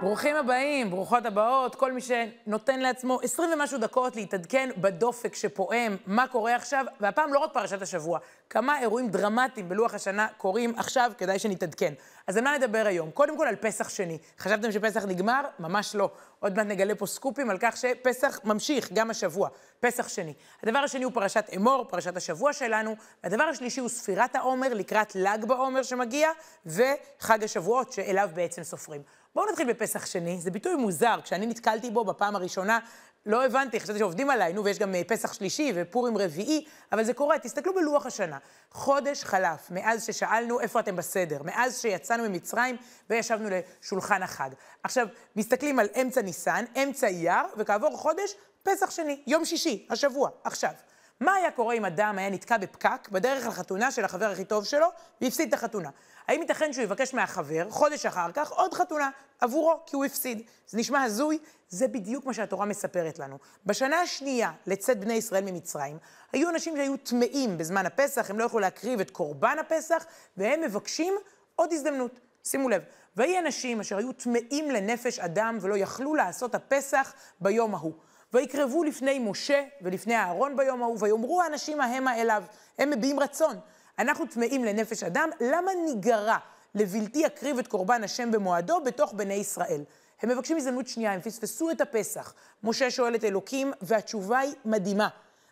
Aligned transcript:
ברוכים 0.00 0.36
הבאים, 0.36 0.90
ברוכות 0.90 1.26
הבאות, 1.26 1.74
כל 1.74 1.92
מי 1.92 2.00
שנותן 2.00 2.80
לעצמו 2.80 3.20
20 3.22 3.50
ומשהו 3.52 3.78
דקות 3.78 4.16
להתעדכן 4.16 4.70
בדופק 4.76 5.34
שפועם, 5.34 5.96
מה 6.06 6.28
קורה 6.28 6.56
עכשיו, 6.56 6.84
והפעם 7.00 7.32
לא 7.32 7.38
רק 7.38 7.52
פרשת 7.52 7.82
השבוע, 7.82 8.18
כמה 8.50 8.80
אירועים 8.80 9.08
דרמטיים 9.08 9.68
בלוח 9.68 9.94
השנה 9.94 10.26
קורים 10.36 10.74
עכשיו, 10.76 11.12
כדאי 11.18 11.38
שנתעדכן. 11.38 11.94
אז 12.26 12.36
על 12.36 12.44
מה 12.44 12.58
נדבר 12.58 12.82
היום? 12.86 13.10
קודם 13.10 13.36
כל 13.36 13.46
על 13.46 13.56
פסח 13.56 13.88
שני. 13.88 14.18
חשבתם 14.38 14.72
שפסח 14.72 15.04
נגמר? 15.04 15.40
ממש 15.58 15.94
לא. 15.94 16.10
עוד 16.38 16.56
מעט 16.56 16.66
נגלה 16.66 16.94
פה 16.94 17.06
סקופים 17.06 17.50
על 17.50 17.56
כך 17.60 17.76
שפסח 17.76 18.40
ממשיך 18.44 18.92
גם 18.92 19.10
השבוע, 19.10 19.48
פסח 19.80 20.08
שני. 20.08 20.34
הדבר 20.62 20.78
השני 20.78 21.04
הוא 21.04 21.12
פרשת 21.12 21.44
אמור, 21.56 21.84
פרשת 21.88 22.16
השבוע 22.16 22.52
שלנו, 22.52 22.96
והדבר 23.24 23.42
השלישי 23.42 23.80
הוא 23.80 23.88
ספירת 23.88 24.36
העומר 24.36 24.74
לקראת 24.74 25.14
ל"ג 25.14 25.44
בעומר 25.44 25.82
שמגיע, 25.82 26.30
וחג 26.66 27.44
השבועות 27.44 27.92
שאליו 27.92 28.30
בעצם 28.34 28.62
סופרים. 28.62 29.02
בואו 29.34 29.50
נתחיל 29.50 29.72
בפסח 29.72 30.06
שני, 30.06 30.40
זה 30.40 30.50
ביטוי 30.50 30.74
מוזר, 30.74 31.20
כשאני 31.24 31.46
נתקלתי 31.46 31.90
בו 31.90 32.04
בפעם 32.04 32.36
הראשונה, 32.36 32.78
לא 33.26 33.44
הבנתי, 33.44 33.80
חשבתי 33.80 33.98
שעובדים 33.98 34.30
עליי, 34.30 34.52
נו, 34.52 34.64
ויש 34.64 34.78
גם 34.78 34.94
אה, 34.94 35.02
פסח 35.06 35.32
שלישי 35.32 35.72
ופורים 35.74 36.18
רביעי, 36.18 36.64
אבל 36.92 37.04
זה 37.04 37.14
קורה, 37.14 37.38
תסתכלו 37.38 37.74
בלוח 37.74 38.06
השנה. 38.06 38.38
חודש 38.70 39.24
חלף 39.24 39.70
מאז 39.70 40.04
ששאלנו 40.04 40.60
איפה 40.60 40.80
אתם 40.80 40.96
בסדר, 40.96 41.42
מאז 41.42 41.80
שיצאנו 41.80 42.28
ממצרים 42.28 42.76
וישבנו 43.10 43.48
לשולחן 43.50 44.22
החג. 44.22 44.50
עכשיו, 44.82 45.06
מסתכלים 45.36 45.78
על 45.78 45.88
אמצע 46.00 46.22
ניסן, 46.22 46.64
אמצע 46.82 47.06
אייר, 47.06 47.42
וכעבור 47.56 47.96
חודש, 47.96 48.34
פסח 48.62 48.90
שני, 48.90 49.22
יום 49.26 49.44
שישי, 49.44 49.86
השבוע, 49.90 50.30
עכשיו. 50.44 50.72
מה 51.20 51.34
היה 51.34 51.50
קורה 51.50 51.74
אם 51.74 51.84
אדם 51.84 52.18
היה 52.18 52.30
נתקע 52.30 52.56
בפקק 52.56 53.08
בדרך 53.12 53.46
לחתונה 53.46 53.90
של 53.90 54.04
החבר 54.04 54.30
הכי 54.30 54.44
טוב 54.44 54.64
שלו 54.64 54.86
והפסיד 55.20 55.48
את 55.48 55.54
החתונה? 55.54 55.90
האם 56.30 56.40
ייתכן 56.40 56.72
שהוא 56.72 56.82
יבקש 56.82 57.14
מהחבר, 57.14 57.70
חודש 57.70 58.06
אחר 58.06 58.32
כך, 58.32 58.50
עוד 58.50 58.74
חתונה 58.74 59.10
עבורו, 59.40 59.80
כי 59.86 59.96
הוא 59.96 60.04
הפסיד? 60.04 60.42
זה 60.66 60.78
נשמע 60.78 61.02
הזוי? 61.02 61.38
זה 61.68 61.88
בדיוק 61.88 62.26
מה 62.26 62.34
שהתורה 62.34 62.66
מספרת 62.66 63.18
לנו. 63.18 63.38
בשנה 63.66 64.00
השנייה 64.00 64.52
לצאת 64.66 65.00
בני 65.00 65.14
ישראל 65.14 65.44
ממצרים, 65.44 65.98
היו 66.32 66.50
אנשים 66.50 66.76
שהיו 66.76 66.96
טמאים 66.96 67.58
בזמן 67.58 67.86
הפסח, 67.86 68.30
הם 68.30 68.38
לא 68.38 68.44
יכלו 68.44 68.58
להקריב 68.58 69.00
את 69.00 69.10
קורבן 69.10 69.56
הפסח, 69.60 70.04
והם 70.36 70.60
מבקשים 70.60 71.14
עוד 71.56 71.72
הזדמנות. 71.72 72.20
שימו 72.44 72.68
לב, 72.68 72.82
ויהי 73.16 73.38
אנשים 73.38 73.80
אשר 73.80 73.96
היו 73.96 74.12
טמאים 74.12 74.70
לנפש 74.70 75.18
אדם 75.18 75.58
ולא 75.60 75.76
יכלו 75.76 76.14
לעשות 76.14 76.54
הפסח 76.54 77.12
ביום 77.40 77.74
ההוא. 77.74 77.92
ויקרבו 78.32 78.84
לפני 78.84 79.18
משה 79.18 79.64
ולפני 79.82 80.16
אהרון 80.16 80.56
ביום 80.56 80.82
ההוא, 80.82 80.96
ויאמרו 81.00 81.42
האנשים 81.42 81.80
ההמה 81.80 82.20
אליו, 82.20 82.42
הם 82.78 82.90
מביעים 82.90 83.20
רצון. 83.20 83.56
אנחנו 83.98 84.26
טמאים 84.26 84.64
לנפש 84.64 85.02
אדם, 85.02 85.30
למה 85.40 85.70
ניגרע 85.84 86.36
לבלתי 86.74 87.18
יקריב 87.18 87.58
את 87.58 87.68
קורבן 87.68 88.04
השם 88.04 88.30
במועדו 88.30 88.80
בתוך 88.84 89.12
בני 89.12 89.34
ישראל? 89.34 89.84
הם 90.22 90.28
מבקשים 90.28 90.56
הזדמנות 90.56 90.88
שנייה, 90.88 91.12
הם 91.12 91.20
פספסו 91.20 91.70
את 91.70 91.80
הפסח. 91.80 92.34
משה 92.62 92.90
שואל 92.90 93.14
את 93.14 93.24
אלוקים, 93.24 93.72
והתשובה 93.80 94.38
היא 94.38 94.54
מדהימה. 94.64 95.08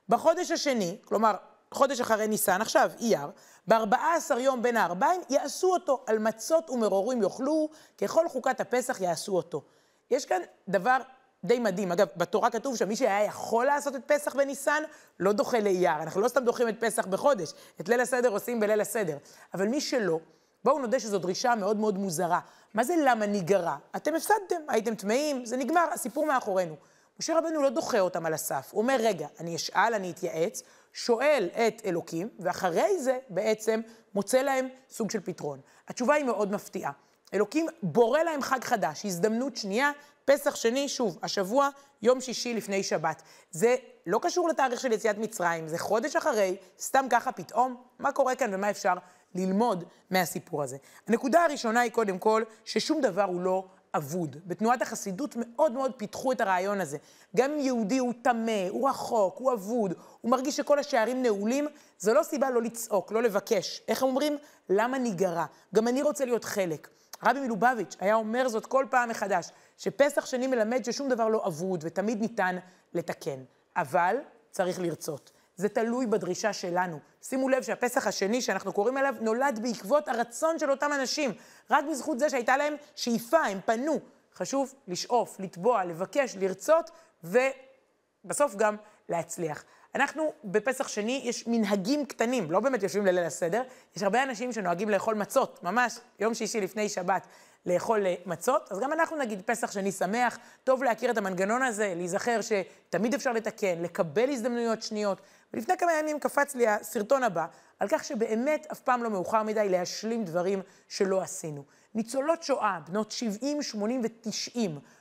בחודש 0.08 0.50
השני, 0.50 0.98
כלומר, 1.05 1.34
חודש 1.75 2.00
אחרי 2.00 2.28
ניסן, 2.28 2.61
עכשיו, 2.61 2.91
אייר, 3.00 3.30
בארבעה 3.67 4.17
עשר 4.17 4.39
יום 4.39 4.62
בין 4.62 4.77
הארבעים, 4.77 5.20
יעשו 5.30 5.73
אותו, 5.73 6.05
על 6.06 6.19
מצות 6.19 6.70
ומרורים 6.70 7.23
יאכלו, 7.23 7.69
ככל 7.98 8.28
חוקת 8.28 8.61
הפסח 8.61 9.00
יעשו 9.00 9.36
אותו. 9.36 9.62
יש 10.11 10.25
כאן 10.25 10.41
דבר 10.69 10.98
די 11.44 11.58
מדהים. 11.58 11.92
אגב, 11.92 12.06
בתורה 12.17 12.50
כתוב 12.50 12.77
שמי 12.77 12.97
שהיה 12.97 13.25
יכול 13.25 13.67
לעשות 13.67 13.97
את 13.97 14.03
פסח 14.06 14.36
בניסן, 14.36 14.83
לא 15.20 15.33
דוחה 15.33 15.61
לאייר. 15.61 16.02
אנחנו 16.02 16.20
לא 16.20 16.29
סתם 16.29 16.45
דוחים 16.45 16.68
את 16.68 16.80
פסח 16.80 17.07
בחודש, 17.07 17.52
את 17.80 17.89
ליל 17.89 18.01
הסדר 18.01 18.29
עושים 18.29 18.61
בליל 18.61 18.80
הסדר. 18.80 19.17
אבל 19.55 19.68
מי 19.68 19.80
שלא, 19.80 20.18
בואו 20.64 20.79
נודה 20.79 21.01
שזו 21.01 21.18
דרישה 21.18 21.55
מאוד 21.55 21.77
מאוד 21.77 21.98
מוזרה. 21.98 22.40
מה 22.74 22.85
זה 22.85 22.95
למה 23.05 23.27
ניגרע? 23.27 23.77
אתם 23.96 24.14
הפסדתם, 24.14 24.57
הייתם 24.68 24.95
טמאים, 24.95 25.45
זה 25.45 25.57
נגמר, 25.57 25.86
הסיפור 25.92 26.27
מאחורינו. 26.27 26.77
משה 27.20 27.39
רבנו 27.39 27.63
לא 27.63 27.70
דוחה 27.70 28.01
אותם 28.01 28.27
על 28.27 28.34
הסף, 28.34 28.68
הוא 28.73 28.83
אומר, 28.83 28.96
רגע, 29.01 29.27
אני 29.40 29.57
אשאל, 29.57 29.95
אני 29.95 30.11
אתייעץ, 30.11 30.63
שואל 30.92 31.48
את 31.52 31.83
אלוקים, 31.84 32.29
ואחרי 32.39 32.98
זה 32.98 33.18
בעצם 33.29 33.80
מוצא 34.14 34.39
להם 34.39 34.68
סוג 34.90 35.11
של 35.11 35.20
פתרון. 35.20 35.61
התשובה 35.89 36.14
היא 36.14 36.24
מאוד 36.24 36.52
מפתיעה. 36.52 36.92
אלוקים 37.34 37.67
בורא 37.83 38.23
להם 38.23 38.42
חג 38.42 38.64
חדש, 38.64 39.07
הזדמנות 39.07 39.57
שנייה, 39.57 39.90
פסח 40.28 40.55
שני, 40.55 40.89
שוב, 40.89 41.18
השבוע, 41.22 41.68
יום 42.02 42.20
שישי 42.20 42.55
לפני 42.55 42.83
שבת. 42.83 43.22
זה 43.50 43.77
לא 44.06 44.18
קשור 44.22 44.48
לתאריך 44.48 44.80
של 44.80 44.92
יציאת 44.92 45.18
מצרים, 45.18 45.68
זה 45.68 45.78
חודש 45.78 46.16
אחרי, 46.16 46.56
סתם 46.80 47.06
ככה 47.11 47.33
פתאום, 47.33 47.77
מה 47.98 48.12
קורה 48.12 48.34
כאן 48.34 48.55
ומה 48.55 48.70
אפשר 48.70 48.94
ללמוד 49.34 49.84
מהסיפור 50.11 50.62
הזה. 50.62 50.77
הנקודה 51.06 51.44
הראשונה 51.44 51.80
היא 51.80 51.92
קודם 51.92 52.18
כל, 52.18 52.42
ששום 52.64 53.00
דבר 53.00 53.22
הוא 53.22 53.40
לא 53.40 53.64
אבוד. 53.94 54.36
בתנועת 54.46 54.83
החסידות 54.83 55.34
מאוד 55.36 55.72
מאוד 55.72 55.92
פיתחו 55.96 56.33
את 56.33 56.40
הרעיון 56.40 56.80
הזה. 56.80 56.98
גם 57.36 57.52
אם 57.52 57.60
יהודי 57.60 57.98
הוא 57.98 58.12
טמא, 58.22 58.68
הוא 58.68 58.89
רחוק, 58.89 59.39
הוא 59.39 59.52
אבוד, 59.52 59.95
הוא 60.20 60.30
מרגיש 60.30 60.56
שכל 60.56 60.78
השערים 60.78 61.22
נעולים, 61.22 61.68
זו 61.98 62.14
לא 62.14 62.22
סיבה 62.22 62.50
לא 62.50 62.62
לצעוק, 62.62 63.12
לא 63.12 63.22
לבקש. 63.22 63.83
איך 63.89 64.02
אומרים? 64.02 64.36
למה 64.68 64.98
ניגרע? 64.98 65.45
גם 65.74 65.89
אני 65.89 66.02
רוצה 66.02 66.24
להיות 66.24 66.45
חלק. 66.45 66.89
רבי 67.23 67.40
מלובביץ' 67.40 67.96
היה 68.01 68.14
אומר 68.14 68.48
זאת 68.48 68.67
כל 68.67 68.86
פעם 68.90 69.08
מחדש, 69.08 69.51
שפסח 69.79 70.27
שני 70.27 70.46
מלמד 70.46 70.84
ששום 70.84 71.08
דבר 71.08 71.29
לא 71.29 71.46
אבוד 71.46 71.84
ותמיד 71.86 72.20
ניתן 72.20 72.56
לתקן. 72.95 73.39
אבל 73.77 74.17
צריך 74.51 74.80
לרצות. 74.80 75.30
זה 75.57 75.68
תלוי 75.68 76.07
בדרישה 76.07 76.52
שלנו. 76.52 76.98
שימו 77.23 77.48
לב 77.48 77.62
שהפסח 77.62 78.07
השני 78.07 78.42
שאנחנו 78.42 78.73
קוראים 78.73 78.96
עליו 78.96 79.14
נולד 79.20 79.58
בעקבות 79.62 80.08
הרצון 80.08 80.58
של 80.58 80.70
אותם 80.70 80.90
אנשים. 80.92 81.33
רק 81.70 81.84
בזכות 81.90 82.18
זה 82.18 82.30
שהייתה 82.30 82.57
להם 82.57 82.74
שאיפה, 82.95 83.39
הם 83.39 83.61
פנו. 83.64 84.01
חשוב 84.34 84.74
לשאוף, 84.89 85.40
לתבוע, 85.40 85.84
לבקש, 85.84 86.36
לרצות, 86.36 86.90
ובסוף 87.24 88.55
גם 88.55 88.77
להצליח. 89.08 89.64
אנחנו 89.95 90.33
בפסח 90.45 90.89
שני, 90.89 91.23
יש 91.25 91.47
מנהגים 91.47 92.07
קטנים, 92.07 92.51
לא 92.51 92.61
באמת 92.61 92.83
יושבים 92.83 93.07
לליל 93.07 93.25
הסדר, 93.25 93.63
יש 93.97 94.03
הרבה 94.03 94.23
אנשים 94.23 94.53
שנוהגים 94.53 94.89
לאכול 94.89 95.15
מצות, 95.15 95.63
ממש 95.63 95.99
יום 96.19 96.35
שישי 96.35 96.61
לפני 96.61 96.89
שבת, 96.89 97.27
לאכול 97.67 98.07
אה, 98.07 98.15
מצות, 98.27 98.73
אז 98.73 98.79
גם 98.79 98.93
אנחנו 98.93 99.17
נגיד 99.17 99.43
פסח 99.47 99.71
שני 99.73 99.93
שמח, 99.93 100.39
טוב 100.65 100.85
להכיר 100.85 101.11
את 101.11 101.19
המנגנון 101.19 101.63
הזה, 101.63 101.93
להיזכר 101.97 102.41
שתמיד 102.41 103.15
אפשר 103.15 103.33
לתקן, 103.33 103.83
לקבל 103.83 104.31
הזדמנויות 104.31 104.83
שניות. 104.83 105.21
ולפני 105.53 105.77
כמה 105.77 105.93
ימים 105.93 106.20
קפץ 106.20 106.55
לי 106.55 106.69
הסרטון 106.69 107.23
הבא, 107.23 107.47
על 107.79 107.89
כך 107.91 108.05
שבאמת 108.05 108.67
אף 108.73 108.81
פעם 108.81 109.03
לא 109.03 109.11
מאוחר 109.11 109.43
מדי 109.43 109.69
להשלים 109.69 110.25
דברים 110.25 110.63
שלא 110.89 111.20
עשינו. 111.20 111.65
ניצולות 111.95 112.43
שואה, 112.43 112.79
בנות 112.89 113.11
70, 113.11 113.63
80 113.63 114.03
ו-90, 114.03 114.61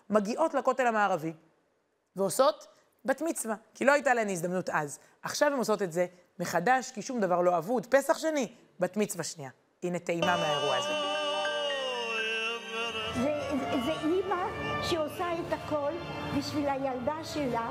מגיעות 0.10 0.54
לכותל 0.54 0.88
המערבי 0.88 1.34
ועושות 2.16 2.68
בת 3.06 3.22
מצווה, 3.22 3.56
כי 3.74 3.86
לא 3.86 3.92
הייתה 3.92 4.14
להן 4.14 4.30
הזדמנות 4.30 4.70
אז. 4.70 5.00
עכשיו 5.22 5.52
הן 5.52 5.58
עושות 5.58 5.82
את 5.82 5.92
זה 5.92 6.06
מחדש, 6.40 6.92
כי 6.92 7.02
שום 7.02 7.22
דבר 7.22 7.42
לא 7.42 7.58
אבוד. 7.58 7.86
פסח 7.86 8.18
שני, 8.18 8.54
בת 8.80 8.98
מצווה 8.98 9.24
שנייה. 9.24 9.50
הנה 9.84 10.00
טעימה 10.00 10.38
מהאירוע 10.38 10.76
הזה. 10.76 11.18
הכל 15.68 15.92
בשביל 16.38 16.70
הילדה 16.70 17.24
שלה, 17.24 17.70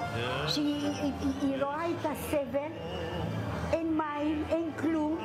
שהיא 0.49 1.63
רואה 1.63 1.91
את 1.91 2.07
הסבל, 2.07 2.73
אין 3.73 3.99
מים, 3.99 4.45
אין 4.51 4.73
כלום, 4.81 5.19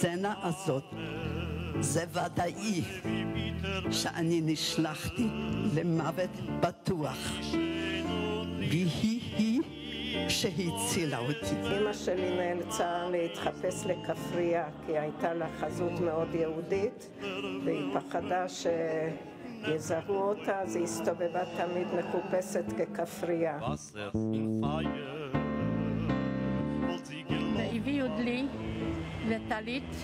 בסצנה 0.00 0.34
הזאת 0.42 0.84
זה 1.80 2.04
ודאי 2.10 2.82
שאני 3.90 4.40
נשלחתי 4.44 5.28
למוות 5.74 6.30
בטוח. 6.60 7.18
והיא 8.58 9.20
היא 9.36 9.60
שהצילה 10.28 11.18
אותי. 11.18 11.76
אמא 11.78 11.92
שלי 11.92 12.30
נאלצה 12.36 13.08
להתחפש 13.10 13.86
לכפרייה, 13.86 14.68
כי 14.86 14.98
הייתה 14.98 15.34
לה 15.34 15.46
חזות 15.60 16.00
מאוד 16.00 16.34
יהודית, 16.34 17.10
והיא 17.64 17.94
פחדה 17.94 18.46
שיזהו 18.48 20.14
אותה, 20.14 20.60
אז 20.60 20.76
היא 20.76 20.84
הסתובבה 20.84 21.42
תמיד 21.56 21.86
מחופשת 21.98 22.64
ככפרייה. 22.78 23.58
והביאו 27.56 28.06
לי 28.18 28.46
וטלית 29.30 29.94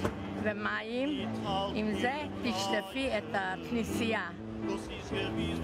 ומים, 0.42 1.28
עם 1.74 1.92
זה 1.92 2.12
תשטפי 2.42 3.08
את 3.18 3.34
הכנסייה. 3.34 4.28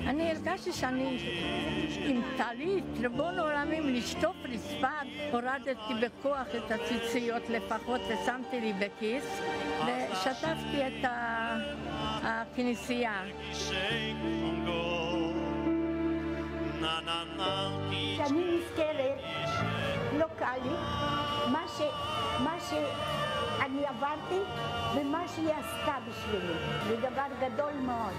אני 0.06 0.30
הרגשתי 0.30 0.72
שאני 0.72 1.18
עם 1.96 2.22
טלית, 2.36 2.84
ריבון 3.00 3.38
עולמים, 3.38 3.94
לשטוף 3.94 4.36
רצפה, 4.44 4.88
הורדתי 5.32 5.94
בכוח 6.00 6.46
את 6.56 6.70
הציציות 6.70 7.42
לפחות 7.48 8.00
ושמתי 8.00 8.60
לי 8.60 8.72
בכיס 8.72 9.40
ושטפתי 9.86 10.86
את 10.86 11.08
הכנסייה. 12.22 13.22
שאני 18.16 18.44
נזכרת, 18.56 19.18
לא 20.18 20.26
קל 20.38 20.58
לי, 20.64 20.70
מה, 21.52 22.56
ש, 22.60 22.72
מה 24.00 24.16
שאני 24.16 24.40
עברתי 24.40 24.40
ומה 25.00 25.28
שהיא 25.28 25.50
עשתה 25.50 25.98
בשבילי. 26.08 26.54
זה 26.88 26.96
דבר 26.96 27.26
גדול 27.40 27.72
מאוד. 27.72 28.12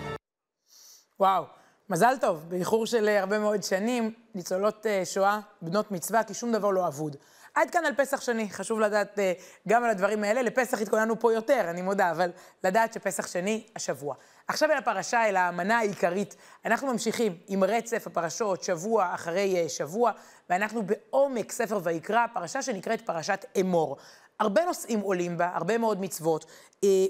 וואו, 1.19 1.43
מזל 1.89 2.15
טוב, 2.21 2.45
באיחור 2.49 2.85
של 2.85 3.07
אה, 3.07 3.19
הרבה 3.19 3.39
מאוד 3.39 3.63
שנים, 3.63 4.13
ניצולות 4.35 4.85
אה, 4.85 5.01
שואה, 5.05 5.39
בנות 5.61 5.91
מצווה, 5.91 6.23
כי 6.23 6.33
שום 6.33 6.51
דבר 6.51 6.71
לא 6.71 6.87
אבוד. 6.87 7.15
עד 7.55 7.69
כאן 7.69 7.85
על 7.85 7.93
פסח 7.97 8.21
שני, 8.21 8.49
חשוב 8.49 8.79
לדעת 8.79 9.19
אה, 9.19 9.33
גם 9.67 9.83
על 9.83 9.89
הדברים 9.89 10.23
האלה. 10.23 10.41
לפסח 10.41 10.81
התכוננו 10.81 11.19
פה 11.19 11.33
יותר, 11.33 11.65
אני 11.69 11.81
מודה, 11.81 12.11
אבל 12.11 12.31
לדעת 12.63 12.93
שפסח 12.93 13.27
שני, 13.27 13.67
השבוע. 13.75 14.15
עכשיו 14.47 14.71
אל 14.71 14.77
הפרשה, 14.77 15.29
אל 15.29 15.35
המנה 15.35 15.77
העיקרית. 15.77 16.35
אנחנו 16.65 16.87
ממשיכים 16.87 17.37
עם 17.47 17.63
רצף 17.63 18.07
הפרשות, 18.07 18.63
שבוע 18.63 19.13
אחרי 19.13 19.69
שבוע, 19.69 20.11
ואנחנו 20.49 20.83
בעומק 20.83 21.51
ספר 21.51 21.79
ויקרא, 21.83 22.25
פרשה 22.33 22.61
שנקראת 22.61 23.01
פרשת 23.01 23.45
אמור. 23.59 23.97
הרבה 24.43 24.65
נושאים 24.65 24.99
עולים 24.99 25.37
בה, 25.37 25.49
הרבה 25.55 25.77
מאוד 25.77 26.01
מצוות. 26.01 26.45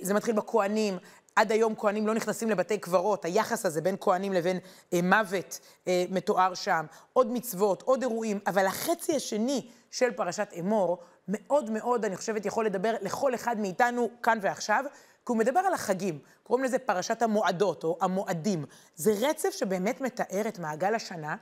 זה 0.02 0.14
מתחיל 0.14 0.36
בכהנים, 0.36 0.98
עד 1.36 1.52
היום 1.52 1.76
כהנים 1.76 2.08
לא 2.08 2.14
נכנסים 2.14 2.50
לבתי 2.50 2.78
קברות, 2.78 3.26
היחס 3.26 3.66
הזה 3.66 3.82
בין 3.82 3.96
כהנים 4.00 4.34
לבין 4.34 4.60
אה, 4.94 5.00
מוות 5.04 5.60
אה, 5.88 6.06
מתואר 6.10 6.54
שם, 6.54 6.86
עוד 7.14 7.32
מצוות, 7.32 7.82
עוד 7.82 8.02
אירועים, 8.02 8.40
אבל 8.48 8.66
החצי 8.66 9.16
השני 9.16 9.68
של 9.92 10.12
פרשת 10.12 10.48
אמור, 10.60 10.98
מאוד 11.28 11.70
מאוד, 11.70 12.06
אני 12.06 12.18
חושבת, 12.18 12.46
יכול 12.46 12.66
לדבר 12.66 12.94
לכל 13.02 13.36
אחד 13.36 13.60
מאיתנו 13.60 14.10
כאן 14.24 14.40
ועכשיו, 14.42 14.84
כי 15.26 15.32
הוא 15.32 15.38
מדבר 15.38 15.60
על 15.60 15.74
החגים, 15.74 16.20
קוראים 16.44 16.66
לזה 16.66 16.80
פרשת 16.80 17.22
המועדות 17.22 17.84
או 17.84 17.98
המועדים. 18.02 18.66
זה 18.96 19.14
רצף 19.22 19.50
שבאמת 19.50 20.02
מתאר 20.02 20.48
את 20.48 20.60
מעגל 20.60 20.96
השנה, 20.96 21.36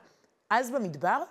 אז 0.50 0.72
במדבר, 0.72 1.24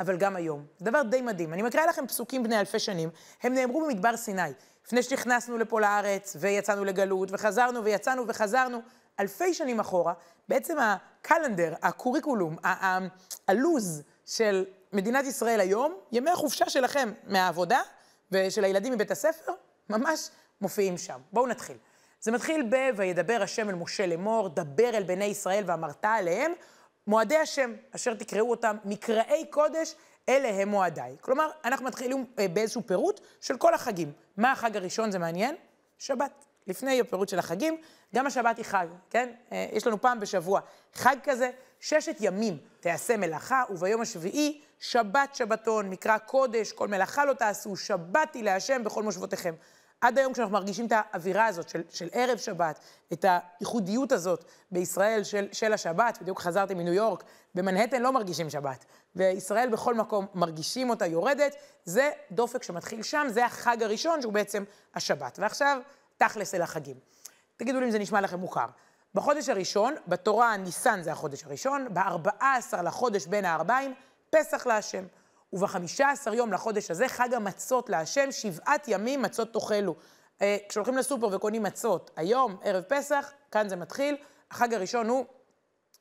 אבל 0.00 0.16
גם 0.16 0.36
היום. 0.36 0.66
זה 0.78 0.84
דבר 0.84 1.02
די 1.02 1.20
מדהים. 1.20 1.52
אני 1.52 1.62
מקריאה 1.62 1.86
לכם 1.86 2.06
פסוקים 2.06 2.42
בני 2.42 2.60
אלפי 2.60 2.78
שנים, 2.78 3.10
הם 3.42 3.54
נאמרו 3.54 3.86
במדבר 3.86 4.16
סיני. 4.16 4.42
לפני 4.86 5.02
שנכנסנו 5.02 5.58
לפה 5.58 5.80
לארץ, 5.80 6.36
ויצאנו 6.40 6.84
לגלות, 6.84 7.28
וחזרנו 7.32 7.84
ויצאנו 7.84 8.28
וחזרנו, 8.28 8.78
אלפי 9.20 9.54
שנים 9.54 9.80
אחורה, 9.80 10.12
בעצם 10.48 10.76
הקלנדר, 10.78 11.74
הקוריקולום, 11.82 12.56
הלוז 13.48 14.02
של 14.26 14.64
מדינת 14.92 15.24
ישראל 15.24 15.60
היום, 15.60 15.94
ימי 16.12 16.30
החופשה 16.30 16.70
שלכם 16.70 17.12
מהעבודה 17.26 17.80
ושל 18.32 18.64
הילדים 18.64 18.92
מבית 18.92 19.10
הספר, 19.10 19.52
ממש 19.90 20.30
מופיעים 20.60 20.98
שם. 20.98 21.20
בואו 21.32 21.46
נתחיל. 21.46 21.76
זה 22.20 22.32
מתחיל 22.32 22.66
ב, 22.70 22.76
וידבר 22.96 23.42
השם 23.42 23.68
אל 23.68 23.74
משה 23.74 24.06
לאמור, 24.06 24.48
דבר 24.48 24.90
אל 24.94 25.02
בני 25.02 25.24
ישראל 25.24 25.64
ואמרת 25.66 26.04
עליהם, 26.04 26.52
מועדי 27.08 27.36
השם, 27.36 27.72
אשר 27.94 28.14
תקראו 28.14 28.50
אותם, 28.50 28.76
מקראי 28.84 29.44
קודש, 29.50 29.94
אלה 30.28 30.48
הם 30.48 30.68
מועדיי. 30.68 31.16
כלומר, 31.20 31.50
אנחנו 31.64 31.86
מתחילים 31.86 32.24
אה, 32.38 32.48
באיזשהו 32.48 32.82
פירוט 32.86 33.20
של 33.40 33.56
כל 33.56 33.74
החגים. 33.74 34.12
מה 34.36 34.52
החג 34.52 34.76
הראשון, 34.76 35.10
זה 35.10 35.18
מעניין? 35.18 35.54
שבת. 35.98 36.44
לפני 36.66 37.00
הפירוט 37.00 37.28
של 37.28 37.38
החגים, 37.38 37.76
גם 38.14 38.26
השבת 38.26 38.56
היא 38.56 38.64
חג, 38.64 38.86
כן? 39.10 39.32
אה, 39.52 39.66
יש 39.72 39.86
לנו 39.86 40.00
פעם 40.00 40.20
בשבוע 40.20 40.60
חג 40.94 41.16
כזה, 41.22 41.50
ששת 41.80 42.16
ימים 42.20 42.58
תעשה 42.80 43.16
מלאכה, 43.16 43.62
וביום 43.70 44.00
השביעי 44.00 44.60
שבת 44.78 45.34
שבתון, 45.34 45.90
מקרא 45.90 46.18
קודש, 46.18 46.72
כל 46.72 46.88
מלאכה 46.88 47.24
לא 47.24 47.32
תעשו, 47.32 47.76
שבתי 47.76 48.42
להשם 48.42 48.84
בכל 48.84 49.02
מושבותיכם. 49.02 49.54
עד 50.00 50.18
היום 50.18 50.32
כשאנחנו 50.32 50.52
מרגישים 50.52 50.86
את 50.86 50.92
האווירה 50.94 51.46
הזאת 51.46 51.68
של, 51.68 51.82
של 51.90 52.08
ערב 52.12 52.38
שבת, 52.38 52.78
את 53.12 53.24
הייחודיות 53.28 54.12
הזאת 54.12 54.44
בישראל 54.70 55.24
של, 55.24 55.48
של 55.52 55.72
השבת, 55.72 56.18
בדיוק 56.22 56.40
חזרתי 56.40 56.74
מניו 56.74 56.92
יורק, 56.92 57.24
במנהטן 57.54 58.02
לא 58.02 58.12
מרגישים 58.12 58.50
שבת, 58.50 58.84
וישראל 59.16 59.68
בכל 59.68 59.94
מקום 59.94 60.26
מרגישים 60.34 60.90
אותה 60.90 61.06
יורדת, 61.06 61.54
זה 61.84 62.10
דופק 62.32 62.62
שמתחיל 62.62 63.02
שם, 63.02 63.26
זה 63.28 63.46
החג 63.46 63.82
הראשון 63.82 64.22
שהוא 64.22 64.32
בעצם 64.32 64.64
השבת. 64.94 65.38
ועכשיו, 65.42 65.80
תכלס 66.16 66.54
אל 66.54 66.62
החגים. 66.62 66.96
תגידו 67.56 67.80
לי 67.80 67.86
אם 67.86 67.90
זה 67.90 67.98
נשמע 67.98 68.20
לכם 68.20 68.38
מוכר. 68.38 68.66
בחודש 69.14 69.48
הראשון, 69.48 69.94
בתורה 70.08 70.56
ניסן 70.56 71.02
זה 71.02 71.12
החודש 71.12 71.44
הראשון, 71.44 71.88
ב-14 71.94 72.82
לחודש 72.82 73.26
בין 73.26 73.44
הערביים, 73.44 73.94
פסח 74.30 74.66
להשם. 74.66 75.04
ובחמישה 75.52 76.10
עשר 76.10 76.34
יום 76.34 76.52
לחודש 76.52 76.90
הזה, 76.90 77.08
חג 77.08 77.34
המצות 77.34 77.90
להשם, 77.90 78.32
שבעת 78.32 78.84
ימים 78.88 79.22
מצות 79.22 79.52
תאכלו. 79.52 79.94
אה, 80.42 80.56
כשהולכים 80.68 80.96
לסופר 80.96 81.28
וקונים 81.32 81.62
מצות, 81.62 82.10
היום, 82.16 82.56
ערב 82.62 82.82
פסח, 82.82 83.32
כאן 83.50 83.68
זה 83.68 83.76
מתחיל, 83.76 84.16
החג 84.50 84.74
הראשון 84.74 85.08
הוא 85.08 85.24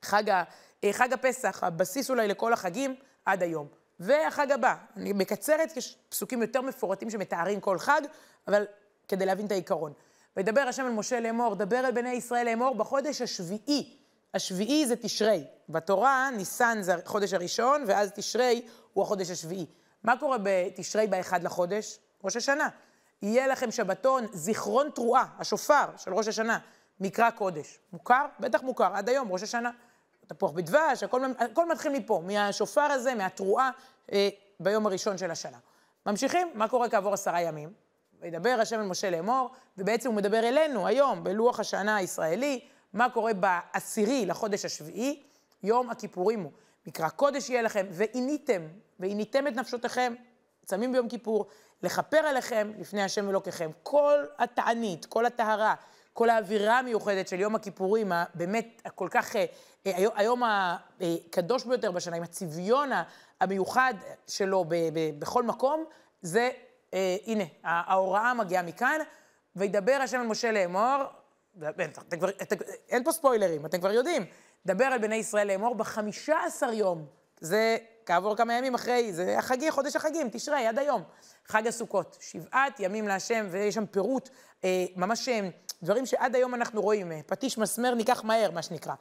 חג, 0.05 0.29
ה, 0.29 0.43
אה, 0.83 0.93
חג 0.93 1.13
הפסח, 1.13 1.63
הבסיס 1.63 2.09
אולי 2.09 2.27
לכל 2.27 2.53
החגים, 2.53 2.95
עד 3.25 3.43
היום. 3.43 3.67
והחג 3.99 4.51
הבא, 4.51 4.75
אני 4.97 5.13
מקצרת, 5.13 5.77
יש 5.77 5.97
פסוקים 6.09 6.41
יותר 6.41 6.61
מפורטים 6.61 7.09
שמתארים 7.09 7.59
כל 7.59 7.79
חג, 7.79 8.01
אבל 8.47 8.65
כדי 9.07 9.25
להבין 9.25 9.45
את 9.45 9.51
העיקרון. 9.51 9.93
וידבר 10.37 10.61
השם 10.61 10.85
אל 10.85 10.91
משה 10.91 11.19
לאמור, 11.19 11.55
דבר 11.55 11.79
אל 11.79 11.91
בני 11.91 12.09
ישראל 12.09 12.45
לאמור 12.45 12.75
בחודש 12.75 13.21
השביעי. 13.21 13.97
השביעי 14.33 14.85
זה 14.85 14.95
תשרי. 14.95 15.43
בתורה, 15.69 16.29
ניסן 16.37 16.77
זה 16.81 16.95
החודש 16.95 17.33
הראשון, 17.33 17.83
ואז 17.87 18.11
תשרי 18.15 18.67
הוא 18.97 19.03
החודש 19.03 19.29
השביעי. 19.29 19.65
מה 20.03 20.17
קורה 20.19 20.37
בתשרי 20.43 21.07
באחד 21.07 21.43
לחודש? 21.43 21.99
ראש 22.23 22.35
השנה. 22.35 22.69
יהיה 23.21 23.47
לכם 23.47 23.71
שבתון, 23.71 24.25
זיכרון 24.33 24.89
תרועה, 24.89 25.25
השופר 25.39 25.85
של 25.97 26.13
ראש 26.13 26.27
השנה, 26.27 26.59
מקרא 26.99 27.29
קודש. 27.29 27.79
מוכר? 27.93 28.25
בטח 28.39 28.61
מוכר, 28.63 28.95
עד 28.95 29.09
היום, 29.09 29.31
ראש 29.31 29.43
השנה. 29.43 29.71
תפוח 30.27 30.51
בדבש, 30.51 31.03
הכל, 31.03 31.21
הכל 31.39 31.69
מתחיל 31.69 31.91
מפה, 31.91 32.21
מהשופר 32.25 32.81
הזה, 32.81 33.15
מהתרועה, 33.15 33.71
אה, 34.11 34.29
ביום 34.59 34.85
הראשון 34.85 35.17
של 35.17 35.31
השנה. 35.31 35.57
ממשיכים, 36.05 36.51
מה 36.53 36.67
קורה 36.67 36.89
כעבור 36.89 37.13
עשרה 37.13 37.41
ימים? 37.41 37.73
וידבר 38.19 38.57
השם 38.61 38.79
אל 38.79 38.85
משה 38.85 39.09
לאמור, 39.09 39.49
ובעצם 39.77 40.09
הוא 40.09 40.15
מדבר 40.15 40.39
אלינו 40.39 40.87
היום, 40.87 41.23
בלוח 41.23 41.59
השנה 41.59 41.95
הישראלי, 41.95 42.59
מה 42.93 43.09
קורה 43.09 43.31
בעשירי 43.33 44.25
לחודש 44.25 44.65
השביעי, 44.65 45.23
יום 45.63 45.89
הכיפורים 45.89 46.41
הוא. 46.41 46.51
מקרא 46.87 47.09
קודש 47.09 47.49
יהיה 47.49 47.61
לכם, 47.61 47.85
ועיניתם, 47.91 48.61
ועיניתם 48.99 49.47
את 49.47 49.55
נפשותיכם, 49.55 50.13
צמים 50.65 50.91
ביום 50.91 51.09
כיפור, 51.09 51.45
לכפר 51.83 52.17
עליכם 52.17 52.71
לפני 52.79 53.03
השם 53.03 53.29
אלוקיכם. 53.29 53.71
כל 53.83 54.25
התענית, 54.37 55.05
כל 55.05 55.25
הטהרה, 55.25 55.75
כל 56.13 56.29
האווירה 56.29 56.79
המיוחדת 56.79 57.27
של 57.27 57.39
יום 57.39 57.55
הכיפורים, 57.55 58.11
באמת 58.33 58.81
הכל 58.85 59.07
כך, 59.11 59.35
אה, 59.35 59.45
אה, 59.85 60.05
היום 60.15 60.41
הקדוש 61.01 61.65
ביותר 61.65 61.91
בשנה, 61.91 62.15
עם 62.15 62.23
הצביון 62.23 62.89
המיוחד 63.41 63.93
שלו 64.27 64.65
בכל 65.19 65.43
מקום, 65.43 65.83
זה, 66.21 66.49
אה, 66.93 67.17
הנה, 67.25 67.43
ההוראה 67.63 68.33
מגיעה 68.33 68.63
מכאן, 68.63 68.99
וידבר 69.55 69.99
השם 70.03 70.19
אל 70.19 70.27
משה 70.27 70.51
לאמור, 70.51 71.03
אין 72.89 73.03
פה 73.03 73.11
ספוילרים, 73.11 73.65
אתם 73.65 73.79
כבר 73.79 73.91
יודעים. 73.91 74.25
דבר 74.67 74.85
על 74.85 74.99
בני 74.99 75.15
ישראל 75.15 75.47
לאמור 75.47 75.75
בחמישה 75.75 76.37
עשר 76.45 76.73
יום. 76.73 77.05
זה 77.39 77.77
כעבור 78.05 78.35
כמה 78.35 78.53
ימים 78.53 78.75
אחרי, 78.75 79.13
זה 79.13 79.37
החגי, 79.37 79.71
חודש 79.71 79.95
החגים, 79.95 80.29
תשרי, 80.31 80.67
עד 80.67 80.79
היום. 80.79 81.03
חג 81.45 81.67
הסוכות, 81.67 82.17
שבעת 82.21 82.79
ימים 82.79 83.07
להשם, 83.07 83.47
ויש 83.51 83.75
שם 83.75 83.85
פירוט, 83.85 84.29
אה, 84.63 84.85
ממש 84.95 85.29
אה, 85.29 85.49
דברים 85.83 86.05
שעד 86.05 86.35
היום 86.35 86.55
אנחנו 86.55 86.81
רואים, 86.81 87.11
אה, 87.11 87.19
פטיש 87.25 87.57
מסמר 87.57 87.93
ניקח 87.93 88.23
מהר, 88.23 88.51
מה 88.51 88.61
שנקרא. 88.61 88.93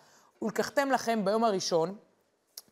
ולקחתם 0.42 0.90
לכם 0.90 1.24
ביום 1.24 1.44
הראשון 1.44 1.96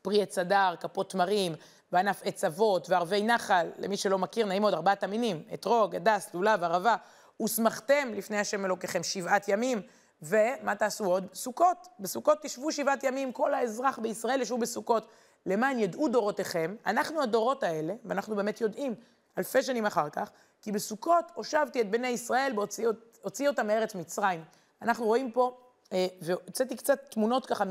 פרי 0.02 0.22
עץ 0.22 0.38
אדר, 0.38 0.74
כפות 0.80 1.10
תמרים, 1.10 1.54
וענף 1.92 2.22
עץ 2.24 2.44
אבות, 2.44 2.90
וערבי 2.90 3.22
נחל, 3.22 3.70
למי 3.78 3.96
שלא 3.96 4.18
מכיר, 4.18 4.46
נעים 4.46 4.62
מאוד, 4.62 4.74
ארבעת 4.74 5.02
המינים, 5.02 5.42
אתרוג, 5.54 5.96
הדס, 5.96 6.30
לולב, 6.34 6.64
ערבה, 6.64 6.96
ושמחתם 7.42 8.08
לפני 8.14 8.38
השם 8.38 8.64
אלוקיכם 8.64 9.02
שבעת 9.02 9.48
ימים. 9.48 9.82
ומה 10.22 10.74
תעשו 10.74 11.04
עוד? 11.04 11.26
סוכות. 11.34 11.88
בסוכות 12.00 12.38
תשבו 12.42 12.72
שבעת 12.72 13.04
ימים, 13.04 13.32
כל 13.32 13.54
האזרח 13.54 13.98
בישראל 13.98 14.42
ישבו 14.42 14.58
בסוכות. 14.58 15.08
למען 15.46 15.78
ידעו 15.78 16.08
דורותיכם, 16.08 16.76
אנחנו 16.86 17.22
הדורות 17.22 17.62
האלה, 17.62 17.94
ואנחנו 18.04 18.36
באמת 18.36 18.60
יודעים, 18.60 18.94
אלפי 19.38 19.62
שנים 19.62 19.86
אחר 19.86 20.10
כך, 20.10 20.30
כי 20.62 20.72
בסוכות 20.72 21.32
הושבתי 21.34 21.80
את 21.80 21.90
בני 21.90 22.08
ישראל 22.08 22.52
והוציא 22.56 23.48
אותם 23.48 23.66
מארץ 23.66 23.94
מצרים. 23.94 24.44
אנחנו 24.82 25.04
רואים 25.04 25.32
פה, 25.32 25.56
אה, 25.92 26.06
והוצאתי 26.22 26.76
קצת 26.76 27.10
תמונות 27.10 27.46
ככה 27.46 27.64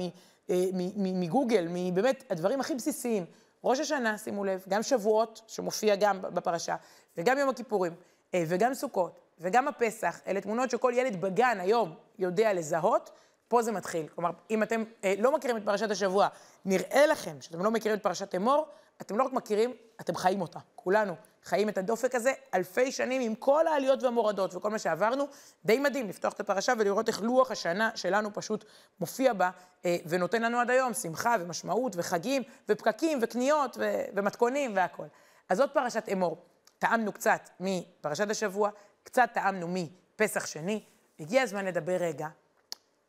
אה, 0.50 0.66
מגוגל, 0.96 1.68
מבאמת 1.70 2.24
הדברים 2.30 2.60
הכי 2.60 2.76
בסיסיים. 2.76 3.26
ראש 3.64 3.80
השנה, 3.80 4.18
שימו 4.18 4.46
לב, 4.46 4.64
גם 4.70 4.84
שבועות, 4.84 5.42
שמופיע 5.48 5.96
גם 5.96 6.22
בפרשה, 6.22 6.76
וגם 7.18 7.38
יום 7.38 7.50
הכיפורים, 7.50 7.96
אה, 8.34 8.44
וגם 8.48 8.74
סוכות, 8.74 9.20
וגם 9.40 9.68
הפסח, 9.68 10.20
אלה 10.28 10.42
תמונות 10.42 10.70
שכל 10.70 10.94
ילד 10.96 11.22
בגן 11.22 11.60
היום 11.60 11.96
יודע 12.20 12.54
לזהות, 12.54 13.12
פה 13.48 13.62
זה 13.62 13.72
מתחיל. 13.72 14.08
כלומר, 14.08 14.32
אם 14.50 14.63
אתם 14.63 14.84
אה, 15.04 15.13
לא 15.20 15.32
מכירים 15.32 15.58
את 15.58 15.66
פרשת 15.66 15.92
השבוע, 15.92 16.28
נראה 16.66 17.06
לכם 17.06 17.42
שאתם 17.42 17.63
לא 17.63 17.72
מכירים 17.72 17.98
את 17.98 18.04
פרשת 18.04 18.36
אמור, 18.36 18.68
אתם 19.02 19.18
לא 19.18 19.24
רק 19.24 19.34
מכירים, 19.34 19.74
אתם 20.02 20.16
חיים 20.16 20.42
אותה. 20.42 20.60
כולנו 20.75 21.16
חיים 21.44 21.70
את 21.70 21.78
הדופק 21.78 22.16
הזה 22.16 22.34
אלפי 22.54 22.92
שנים 22.92 23.22
עם 23.22 23.36
כל 23.36 23.68
העליות 23.68 24.04
והמורדות 24.04 24.56
וכל 24.56 24.70
מה 24.70 24.80
שעברנו. 24.80 25.28
די 25.66 25.80
מדהים 25.80 26.10
לפתוח 26.10 26.34
את 26.34 26.40
הפרשה 26.40 26.74
ולראות 26.80 27.08
איך 27.08 27.22
לוח 27.22 27.52
השנה 27.52 27.90
שלנו 27.96 28.34
פשוט 28.34 28.66
מופיע 29.00 29.34
בה 29.34 29.50
אה, 29.86 29.98
ונותן 30.06 30.42
לנו 30.42 30.60
עד 30.60 30.70
היום 30.70 30.94
שמחה 30.94 31.36
ומשמעות 31.40 31.96
וחגים 31.96 32.44
ופקקים 32.70 33.20
וקניות 33.22 33.78
ו- 33.80 34.04
ומתכונים 34.16 34.75
והכול. 34.75 35.08
אז 35.50 35.58
זאת 35.58 35.74
פרשת 35.74 36.10
אמור. 36.12 36.38
טעמנו 36.80 37.12
קצת 37.12 37.50
מפרשת 37.60 38.30
השבוע, 38.30 38.70
קצת 39.04 39.30
טעמנו 39.34 39.68
מפסח 39.70 40.46
שני. 40.46 40.84
הגיע 41.20 41.42
הזמן 41.42 41.66
לדבר 41.66 41.96
רגע, 41.96 42.28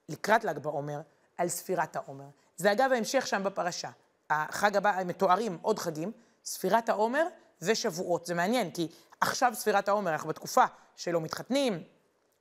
לקראת 0.08 0.44
ל"ג 0.44 0.58
בעומר, 0.58 1.00
על 1.36 1.48
ספירת 1.48 1.96
העומר. 1.96 2.26
זה 2.56 2.72
אגב 2.72 2.92
ההמשך 2.92 3.26
שם 3.26 3.44
בפרשה. 3.44 3.90
החג 4.30 4.76
הבא, 4.76 5.02
מתוארים 5.04 5.58
עוד 5.62 5.78
חגים, 5.78 6.12
ספירת 6.44 6.88
העומר 6.88 7.26
ושבועות. 7.62 8.26
זה 8.26 8.34
מעניין, 8.34 8.70
כי 8.70 8.88
עכשיו 9.20 9.52
ספירת 9.54 9.88
העומר, 9.88 10.12
אנחנו 10.12 10.28
בתקופה 10.28 10.64
שלא 10.96 11.20
מתחתנים, 11.20 11.82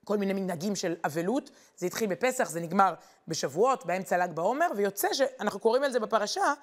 כל 0.05 0.17
מיני 0.17 0.33
מנהגים 0.33 0.75
של 0.75 0.95
אבלות. 1.05 1.49
זה 1.75 1.85
התחיל 1.85 2.09
בפסח, 2.09 2.49
זה 2.49 2.59
נגמר 2.59 2.93
בשבועות, 3.27 3.85
באמצע 3.85 4.17
ל"ג 4.17 4.31
בעומר, 4.31 4.67
ויוצא 4.75 5.13
שאנחנו 5.13 5.59
קוראים 5.59 5.83
על 5.83 5.91
זה 5.91 5.99
בפרשה 5.99 6.53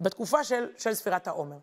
בתקופה 0.00 0.44
של, 0.44 0.68
של 0.78 0.94
ספירת 0.94 1.26
העומר. 1.26 1.58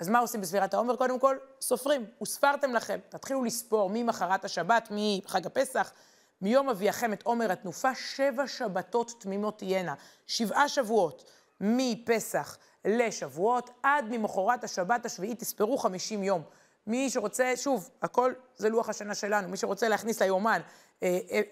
אז 0.00 0.08
מה 0.08 0.18
עושים 0.18 0.40
בספירת 0.40 0.74
העומר? 0.74 0.96
קודם 0.96 1.18
כל, 1.18 1.36
סופרים. 1.60 2.06
וספרתם 2.22 2.74
לכם. 2.74 2.98
תתחילו 3.08 3.44
לספור 3.44 3.90
ממחרת 3.92 4.44
השבת, 4.44 4.88
מחג 4.90 5.46
הפסח, 5.46 5.92
מיום 6.40 6.68
אביאכם 6.68 7.12
את 7.12 7.22
עומר 7.22 7.52
התנופה, 7.52 7.94
שבע 7.94 8.46
שבתות 8.46 9.12
תמימות 9.20 9.58
תהיינה. 9.58 9.94
שבעה 10.26 10.68
שבועות, 10.68 11.30
מפסח 11.60 12.56
לשבועות, 12.84 13.70
עד 13.82 14.04
ממחרת 14.10 14.64
השבת 14.64 15.06
השביעית 15.06 15.38
תספרו 15.38 15.78
חמישים 15.78 16.22
יום. 16.22 16.42
מי 16.86 17.10
שרוצה, 17.10 17.52
שוב, 17.56 17.90
הכל 18.02 18.32
זה 18.56 18.68
לוח 18.68 18.88
השנה 18.88 19.14
שלנו, 19.14 19.48
מי 19.48 19.56
שרוצה 19.56 19.88
להכניס 19.88 20.22
ליומן, 20.22 20.60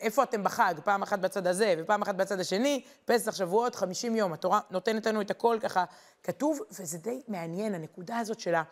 איפה 0.00 0.22
אתם 0.22 0.44
בחג, 0.44 0.74
פעם 0.84 1.02
אחת 1.02 1.18
בצד 1.18 1.46
הזה 1.46 1.74
ופעם 1.78 2.02
אחת 2.02 2.14
בצד 2.14 2.40
השני, 2.40 2.84
פסח, 3.04 3.34
שבועות, 3.34 3.74
חמישים 3.74 4.16
יום. 4.16 4.32
התורה 4.32 4.60
נותנת 4.70 5.06
לנו 5.06 5.20
את 5.20 5.30
הכל 5.30 5.58
ככה 5.60 5.84
כתוב, 6.22 6.60
וזה 6.70 6.98
די 6.98 7.22
מעניין, 7.28 7.74
הנקודה 7.74 8.18
הזאת 8.18 8.40
של, 8.40 8.54
ה, 8.54 8.62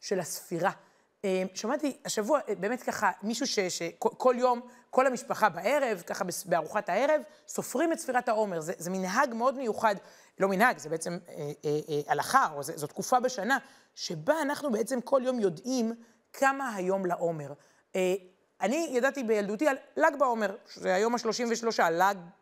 של 0.00 0.20
הספירה. 0.20 0.70
אה, 1.24 1.42
שמעתי 1.54 1.96
השבוע, 2.04 2.40
אה, 2.48 2.54
באמת 2.54 2.82
ככה, 2.82 3.10
מישהו 3.22 3.46
שכל 3.46 4.34
יום, 4.38 4.60
כל 4.90 5.06
המשפחה 5.06 5.48
בערב, 5.48 6.02
ככה 6.06 6.24
בארוחת 6.46 6.88
הערב, 6.88 7.20
סופרים 7.48 7.92
את 7.92 7.98
ספירת 7.98 8.28
העומר. 8.28 8.60
זה, 8.60 8.72
זה 8.78 8.90
מנהג 8.90 9.34
מאוד 9.34 9.56
מיוחד, 9.56 9.94
לא 10.38 10.48
מנהג, 10.48 10.78
זה 10.78 10.88
בעצם 10.88 11.18
אה, 11.28 11.34
אה, 11.64 11.78
אה, 11.88 12.00
הלכה, 12.06 12.48
או 12.54 12.62
זה, 12.62 12.72
זו 12.76 12.86
תקופה 12.86 13.20
בשנה, 13.20 13.58
שבה 13.94 14.42
אנחנו 14.42 14.72
בעצם 14.72 15.00
כל 15.00 15.20
יום 15.24 15.40
יודעים 15.40 15.94
כמה 16.32 16.74
היום 16.74 17.06
לעומר. 17.06 17.52
אה, 17.96 18.14
אני 18.60 18.90
ידעתי 18.92 19.22
בילדותי 19.22 19.68
על 19.68 19.76
ל"ג 19.96 20.18
בעומר, 20.18 20.56
שזה 20.72 20.94
היום 20.94 21.14
ה-33, 21.14 21.82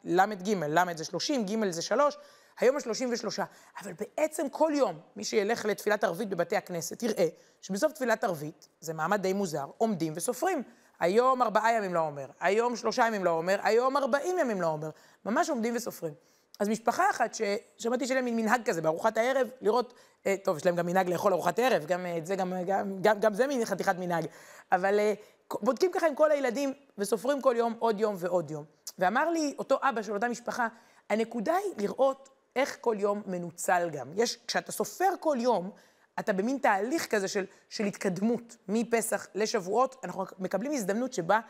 ל"ג, 0.04 0.54
ל' 0.68 0.96
זה 0.96 1.04
30, 1.04 1.44
ג' 1.44 1.70
זה 1.70 1.82
3, 1.82 2.18
היום 2.60 2.76
ה-33. 2.76 3.42
אבל 3.82 3.92
בעצם 3.92 4.48
כל 4.48 4.72
יום, 4.74 5.00
מי 5.16 5.24
שילך 5.24 5.64
לתפילת 5.64 6.04
ערבית 6.04 6.28
בבתי 6.28 6.56
הכנסת, 6.56 7.02
יראה 7.02 7.26
שבסוף 7.62 7.92
תפילת 7.92 8.24
ערבית, 8.24 8.68
זה 8.80 8.94
מעמד 8.94 9.22
די 9.22 9.32
מוזר, 9.32 9.66
עומדים 9.78 10.12
וסופרים. 10.16 10.62
היום 11.00 11.42
ארבעה 11.42 11.72
ימים 11.72 11.94
לעומר, 11.94 12.26
היום 12.40 12.76
שלושה 12.76 13.06
ימים 13.06 13.24
לעומר, 13.24 13.56
היום 13.62 13.96
ארבעים 13.96 14.38
ימים 14.38 14.60
לעומר. 14.60 14.90
ממש 15.24 15.50
עומדים 15.50 15.76
וסופרים. 15.76 16.14
אז 16.60 16.68
משפחה 16.68 17.10
אחת 17.10 17.34
ששמעתי 17.34 18.06
שלהם 18.06 18.24
מין 18.24 18.36
מנהג 18.36 18.62
כזה 18.64 18.82
בארוחת 18.82 19.16
הערב, 19.16 19.48
לראות, 19.60 19.94
אה, 20.26 20.34
טוב, 20.44 20.56
יש 20.56 20.66
להם 20.66 20.76
גם 20.76 20.86
מנהג 20.86 21.08
לאכול 21.08 21.32
ארוחת 21.32 21.58
ערב, 21.58 21.86
גם 21.86 22.06
את 22.18 22.26
זה, 22.26 22.36
גם, 22.36 22.52
גם, 22.66 23.02
גם, 23.02 23.20
גם 23.20 23.34
זה 23.34 23.46
מין 23.46 23.64
חתיכת 23.64 23.96
מנהג, 23.98 24.26
אבל 24.72 24.98
אה, 24.98 25.14
בודקים 25.52 25.92
ככה 25.92 26.06
עם 26.06 26.14
כל 26.14 26.30
הילדים 26.30 26.72
וסופרים 26.98 27.40
כל 27.40 27.54
יום 27.58 27.74
עוד 27.78 28.00
יום 28.00 28.14
ועוד 28.18 28.50
יום. 28.50 28.64
ואמר 28.98 29.30
לי 29.30 29.54
אותו 29.58 29.78
אבא 29.82 30.02
של 30.02 30.12
אותה 30.12 30.28
משפחה, 30.28 30.68
הנקודה 31.10 31.56
היא 31.56 31.74
לראות 31.78 32.28
איך 32.56 32.78
כל 32.80 32.96
יום 32.98 33.22
מנוצל 33.26 33.88
גם. 33.92 34.10
יש, 34.14 34.38
כשאתה 34.46 34.72
סופר 34.72 35.10
כל 35.20 35.36
יום, 35.40 35.70
אתה 36.18 36.32
במין 36.32 36.58
תהליך 36.58 37.06
כזה 37.06 37.28
של, 37.28 37.44
של 37.68 37.84
התקדמות 37.84 38.56
מפסח 38.68 39.26
לשבועות, 39.34 39.96
אנחנו 40.04 40.24
מקבלים 40.38 40.72
הזדמנות 40.72 41.12
שבה 41.12 41.40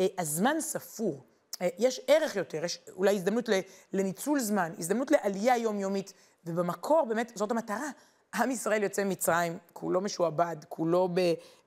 אה, 0.00 0.06
הזמן 0.18 0.60
ספור. 0.60 1.24
אה, 1.62 1.68
יש 1.78 2.00
ערך 2.06 2.36
יותר, 2.36 2.64
יש 2.64 2.84
אולי 2.96 3.14
הזדמנות 3.14 3.48
לניצול 3.92 4.40
זמן, 4.40 4.72
הזדמנות 4.78 5.10
לעלייה 5.10 5.56
יומיומית, 5.56 6.12
ובמקור 6.44 7.06
באמת 7.08 7.32
זאת 7.34 7.50
המטרה. 7.50 7.90
עם 8.34 8.50
ישראל 8.50 8.82
יוצא 8.82 9.04
ממצרים, 9.04 9.58
כולו 9.72 10.00
משועבד, 10.00 10.56
כולו 10.68 11.08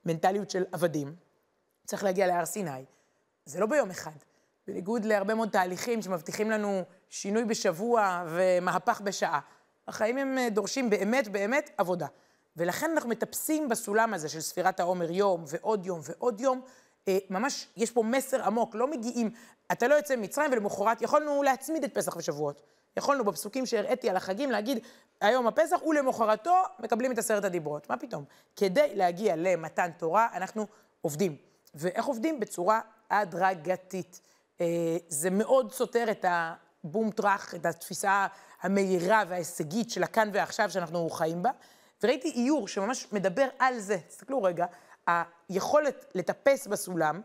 במנטליות 0.05 0.49
של 0.49 0.63
עבדים. 0.71 1.15
צריך 1.85 2.03
להגיע 2.03 2.27
להר 2.27 2.45
סיני. 2.45 2.85
זה 3.45 3.59
לא 3.59 3.65
ביום 3.65 3.89
אחד. 3.89 4.11
בניגוד 4.67 5.05
להרבה 5.05 5.35
מאוד 5.35 5.49
תהליכים 5.49 6.01
שמבטיחים 6.01 6.51
לנו 6.51 6.83
שינוי 7.09 7.45
בשבוע 7.45 8.23
ומהפך 8.27 9.01
בשעה. 9.01 9.39
החיים 9.87 10.17
הם 10.17 10.37
אה, 10.37 10.49
דורשים 10.49 10.89
באמת 10.89 11.27
באמת 11.27 11.69
עבודה. 11.77 12.07
ולכן 12.57 12.91
אנחנו 12.91 13.09
מטפסים 13.09 13.69
בסולם 13.69 14.13
הזה 14.13 14.29
של 14.29 14.41
ספירת 14.41 14.79
העומר 14.79 15.11
יום 15.11 15.43
ועוד 15.47 15.85
יום 15.85 15.99
ועוד 16.03 16.41
יום. 16.41 16.61
אה, 17.07 17.17
ממש, 17.29 17.67
יש 17.77 17.91
פה 17.91 18.03
מסר 18.03 18.43
עמוק, 18.43 18.75
לא 18.75 18.87
מגיעים, 18.87 19.29
אתה 19.71 19.87
לא 19.87 19.95
יוצא 19.95 20.15
ממצרים 20.15 20.51
ולמחרת 20.51 21.01
יכולנו 21.01 21.43
להצמיד 21.43 21.83
את 21.83 21.93
פסח 21.93 22.15
ושבועות. 22.15 22.61
יכולנו 22.97 23.23
בפסוקים 23.23 23.65
שהראיתי 23.65 24.09
על 24.09 24.15
החגים 24.15 24.51
להגיד, 24.51 24.79
היום 25.21 25.47
הפסח 25.47 25.83
ולמחרתו 25.83 26.55
מקבלים 26.79 27.11
את 27.11 27.17
עשרת 27.17 27.43
הדיברות. 27.43 27.89
מה 27.89 27.97
פתאום? 27.97 28.23
כדי 28.55 28.95
להגיע 28.95 29.35
למתן 29.35 29.91
תורה, 29.97 30.27
אנחנו 30.33 30.67
עובדים. 31.01 31.52
ואיך 31.75 32.05
עובדים? 32.05 32.39
בצורה 32.39 32.81
הדרגתית. 33.09 34.21
אה, 34.61 34.65
זה 35.07 35.29
מאוד 35.29 35.71
סותר 35.71 36.11
את 36.11 36.25
הבום 36.27 37.11
טראח, 37.11 37.55
את 37.55 37.65
התפיסה 37.65 38.27
המהירה 38.61 39.23
וההישגית 39.27 39.89
של 39.89 40.03
הכאן 40.03 40.29
ועכשיו 40.33 40.71
שאנחנו 40.71 41.09
חיים 41.09 41.43
בה. 41.43 41.51
וראיתי 42.03 42.31
איור 42.35 42.67
שממש 42.67 43.07
מדבר 43.11 43.47
על 43.59 43.79
זה. 43.79 43.97
תסתכלו 44.07 44.43
רגע, 44.43 44.65
היכולת 45.07 46.05
לטפס 46.15 46.67
בסולם 46.67 47.21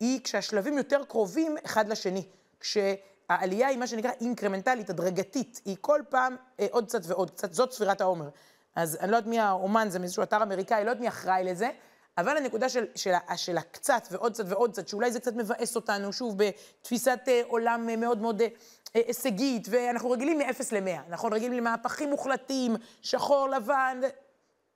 היא 0.00 0.20
כשהשלבים 0.24 0.78
יותר 0.78 1.04
קרובים 1.04 1.56
אחד 1.64 1.88
לשני. 1.88 2.26
כשהעלייה 2.60 3.68
היא 3.68 3.78
מה 3.78 3.86
שנקרא 3.86 4.10
אינקרמנטלית, 4.20 4.90
הדרגתית, 4.90 5.60
היא 5.64 5.76
כל 5.80 6.00
פעם 6.08 6.36
אה, 6.60 6.66
עוד 6.70 6.86
קצת 6.86 7.00
ועוד 7.06 7.30
קצת, 7.30 7.52
זאת 7.52 7.72
ספירת 7.72 8.00
העומר. 8.00 8.28
אז 8.74 8.98
אני 9.00 9.10
לא 9.10 9.16
יודעת 9.16 9.30
מי 9.30 9.40
האומן, 9.40 9.88
זה 9.90 9.98
מאיזשהו 9.98 10.22
אתר 10.22 10.42
אמריקאי, 10.42 10.84
לא 10.84 10.90
יודעת 10.90 11.00
מי 11.00 11.08
אחראי 11.08 11.44
לזה, 11.44 11.70
אבל 12.18 12.36
הנקודה 12.36 12.68
של, 12.68 12.84
של, 12.94 13.12
של 13.36 13.58
הקצת 13.58 14.08
ועוד 14.10 14.32
קצת 14.32 14.44
ועוד 14.46 14.72
קצת, 14.72 14.88
שאולי 14.88 15.12
זה 15.12 15.20
קצת 15.20 15.34
מבאס 15.34 15.76
אותנו, 15.76 16.12
שוב, 16.12 16.38
בתפיסת 16.38 17.20
אה, 17.28 17.42
עולם 17.46 17.88
אה, 17.88 17.96
מאוד 17.96 18.18
מאוד 18.18 18.42
אה, 18.42 18.48
הישגית, 18.94 19.66
ואנחנו 19.70 20.10
רגילים 20.10 20.38
מ-0 20.38 20.62
ל-100, 20.72 21.10
נכון? 21.10 21.32
רגילים 21.32 21.52
למהפכים 21.52 22.10
מוחלטים, 22.10 22.76
שחור, 23.02 23.48
לבן. 23.48 24.00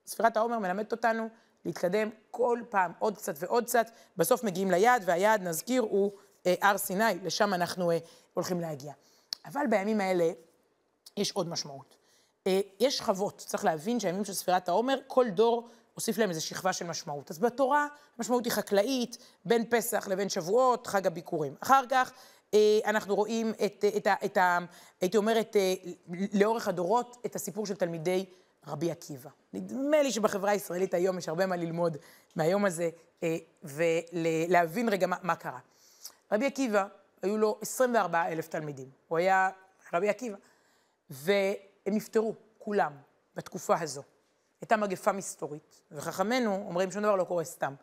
ספירת 0.07 0.37
העומר 0.37 0.59
מלמדת 0.59 0.93
אותנו 0.93 1.29
להתקדם 1.65 2.11
כל 2.31 2.61
פעם 2.71 2.93
עוד 2.99 3.17
קצת 3.17 3.35
ועוד 3.39 3.65
קצת, 3.65 3.87
בסוף 4.17 4.45
מגיעים 4.45 4.71
ליעד, 4.71 5.03
והיעד, 5.07 5.43
נזכיר, 5.43 5.83
הוא 5.83 6.13
אה, 6.47 6.55
הר 6.63 6.79
סיני, 6.79 7.19
לשם 7.25 7.55
אנחנו 7.55 7.91
אה, 7.91 7.99
הולכים 8.35 8.61
להגיע. 8.61 8.93
אבל 9.47 9.67
בימים 9.71 10.01
האלה 10.01 10.31
יש 11.17 11.33
עוד 11.33 11.49
משמעות. 11.49 11.97
אה, 12.47 12.61
יש 12.81 12.99
שכבות, 12.99 13.39
צריך 13.47 13.65
להבין 13.65 14.01
שהימים 14.01 14.25
של 14.25 14.33
ספירת 14.33 14.69
העומר, 14.69 14.99
כל 15.07 15.31
דור 15.31 15.69
הוסיף 16.01 16.19
להם 16.19 16.31
איזו 16.31 16.47
שכבה 16.47 16.73
של 16.73 16.87
משמעות. 16.87 17.31
אז 17.31 17.39
בתורה 17.39 17.87
המשמעות 18.19 18.45
היא 18.45 18.53
חקלאית, 18.53 19.19
בין 19.45 19.65
פסח 19.71 20.09
לבין 20.09 20.29
שבועות, 20.29 20.87
חג 20.87 21.07
הביקורים. 21.07 21.55
אחר 21.61 21.83
כך 21.91 22.13
אה, 22.55 22.79
אנחנו 22.85 23.15
רואים 23.15 23.51
את, 23.51 23.85
את, 23.97 24.07
את, 24.07 24.07
את 24.25 24.37
ה... 24.37 24.59
הייתי 25.01 25.17
אומרת, 25.17 25.57
אה, 25.57 25.75
לאורך 26.33 26.69
הדורות, 26.69 27.17
את 27.27 27.37
הסיפור 27.37 27.67
של 27.67 27.75
תלמידי 27.75 28.25
רבי 28.67 28.91
עקיבא. 28.91 29.31
נדמה 29.53 30.03
לי 30.03 30.13
שבחברה 30.13 30.51
הישראלית 30.51 30.95
היום 30.95 31.19
יש 31.19 31.29
הרבה 31.29 31.47
מה 31.47 31.57
ללמוד 31.57 31.97
מהיום 32.37 32.65
הזה, 32.65 32.91
אה, 33.23 33.37
ולהבין 33.63 34.89
רגע 34.89 35.07
מה, 35.07 35.17
מה 35.23 35.37
קרה. 35.37 35.59
רבי 36.33 36.47
עקיבא, 36.47 36.87
היו 37.23 37.39
לו 37.39 37.59
24 37.63 38.29
אלף 38.29 38.49
תלמידים. 38.49 38.89
הוא 39.09 39.19
היה 39.19 39.51
רבי 39.93 40.09
עקיבא. 40.09 40.37
והם 41.11 41.55
נפטרו, 41.87 42.35
כולם, 42.59 42.93
בתקופה 43.37 43.81
הזו. 43.81 44.03
הייתה 44.61 44.77
מגפה 44.77 45.13
מסתורית, 45.13 45.81
וחכמינו 45.91 46.55
אומרים 46.55 46.91
שום 46.91 47.03
דבר 47.03 47.17
לא 47.17 47.25
קורה 47.25 47.45
סתם. 47.45 47.75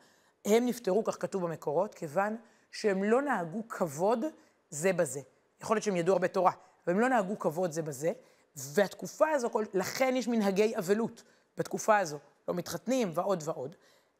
הם 0.45 0.65
נפטרו, 0.65 1.03
כך 1.03 1.21
כתוב 1.21 1.43
במקורות, 1.43 1.95
כיוון 1.95 2.37
שהם 2.71 3.03
לא 3.03 3.21
נהגו 3.21 3.67
כבוד 3.67 4.25
זה 4.69 4.93
בזה. 4.93 5.21
יכול 5.61 5.75
להיות 5.75 5.83
שהם 5.83 5.95
ידעו 5.95 6.13
הרבה 6.13 6.27
תורה, 6.27 6.51
אבל 6.85 6.93
הם 6.93 6.99
לא 6.99 7.09
נהגו 7.09 7.39
כבוד 7.39 7.71
זה 7.71 7.81
בזה, 7.81 8.11
והתקופה 8.55 9.29
הזו, 9.29 9.49
לכן 9.73 10.13
יש 10.15 10.27
מנהגי 10.27 10.77
אבלות 10.77 11.23
בתקופה 11.57 11.97
הזו. 11.97 12.19
לא 12.47 12.53
מתחתנים 12.53 13.11
ועוד 13.13 13.43
ועוד, 13.45 13.75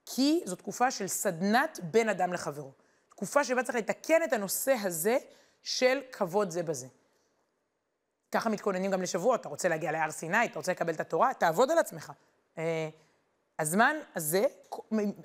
כי 0.05 0.41
זו 0.45 0.55
תקופה 0.55 0.91
של 0.91 1.07
סדנת 1.07 1.79
בין 1.83 2.09
אדם 2.09 2.33
לחברו. 2.33 2.71
תקופה 3.09 3.43
שבה 3.43 3.63
צריך 3.63 3.77
לתקן 3.77 4.23
את 4.23 4.33
הנושא 4.33 4.75
הזה 4.83 5.17
של 5.61 6.01
כבוד 6.11 6.49
זה 6.49 6.63
בזה. 6.63 6.87
ככה 8.31 8.49
מתכוננים 8.49 8.91
גם 8.91 9.01
לשבוע, 9.01 9.35
אתה 9.35 9.49
רוצה 9.49 9.69
להגיע 9.69 9.91
להר 9.91 10.11
סיני, 10.11 10.45
אתה 10.45 10.59
רוצה 10.59 10.71
לקבל 10.71 10.93
את 10.93 10.99
התורה, 10.99 11.33
תעבוד 11.33 11.71
על 11.71 11.77
עצמך. 11.77 12.11
אה, 12.57 12.89
הזמן 13.59 13.95
הזה, 14.15 14.45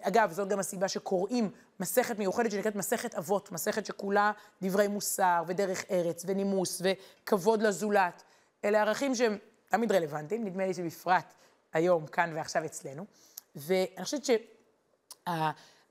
אגב, 0.00 0.32
זאת 0.32 0.48
גם 0.48 0.58
הסיבה 0.58 0.88
שקוראים 0.88 1.50
מסכת 1.80 2.18
מיוחדת 2.18 2.50
שנקראת 2.50 2.76
מסכת 2.76 3.14
אבות, 3.14 3.52
מסכת 3.52 3.86
שכולה 3.86 4.32
דברי 4.62 4.88
מוסר 4.88 5.42
ודרך 5.46 5.84
ארץ 5.90 6.24
ונימוס 6.26 6.82
וכבוד 6.84 7.62
לזולת. 7.62 8.22
אלה 8.64 8.80
ערכים 8.80 9.14
שהם 9.14 9.38
תמיד 9.68 9.92
רלוונטיים, 9.92 10.44
נדמה 10.44 10.66
לי 10.66 10.74
שבפרט 10.74 11.34
היום, 11.72 12.06
כאן 12.06 12.32
ועכשיו 12.34 12.64
אצלנו. 12.64 13.04
ואני 13.54 14.04
חושבת 14.04 14.24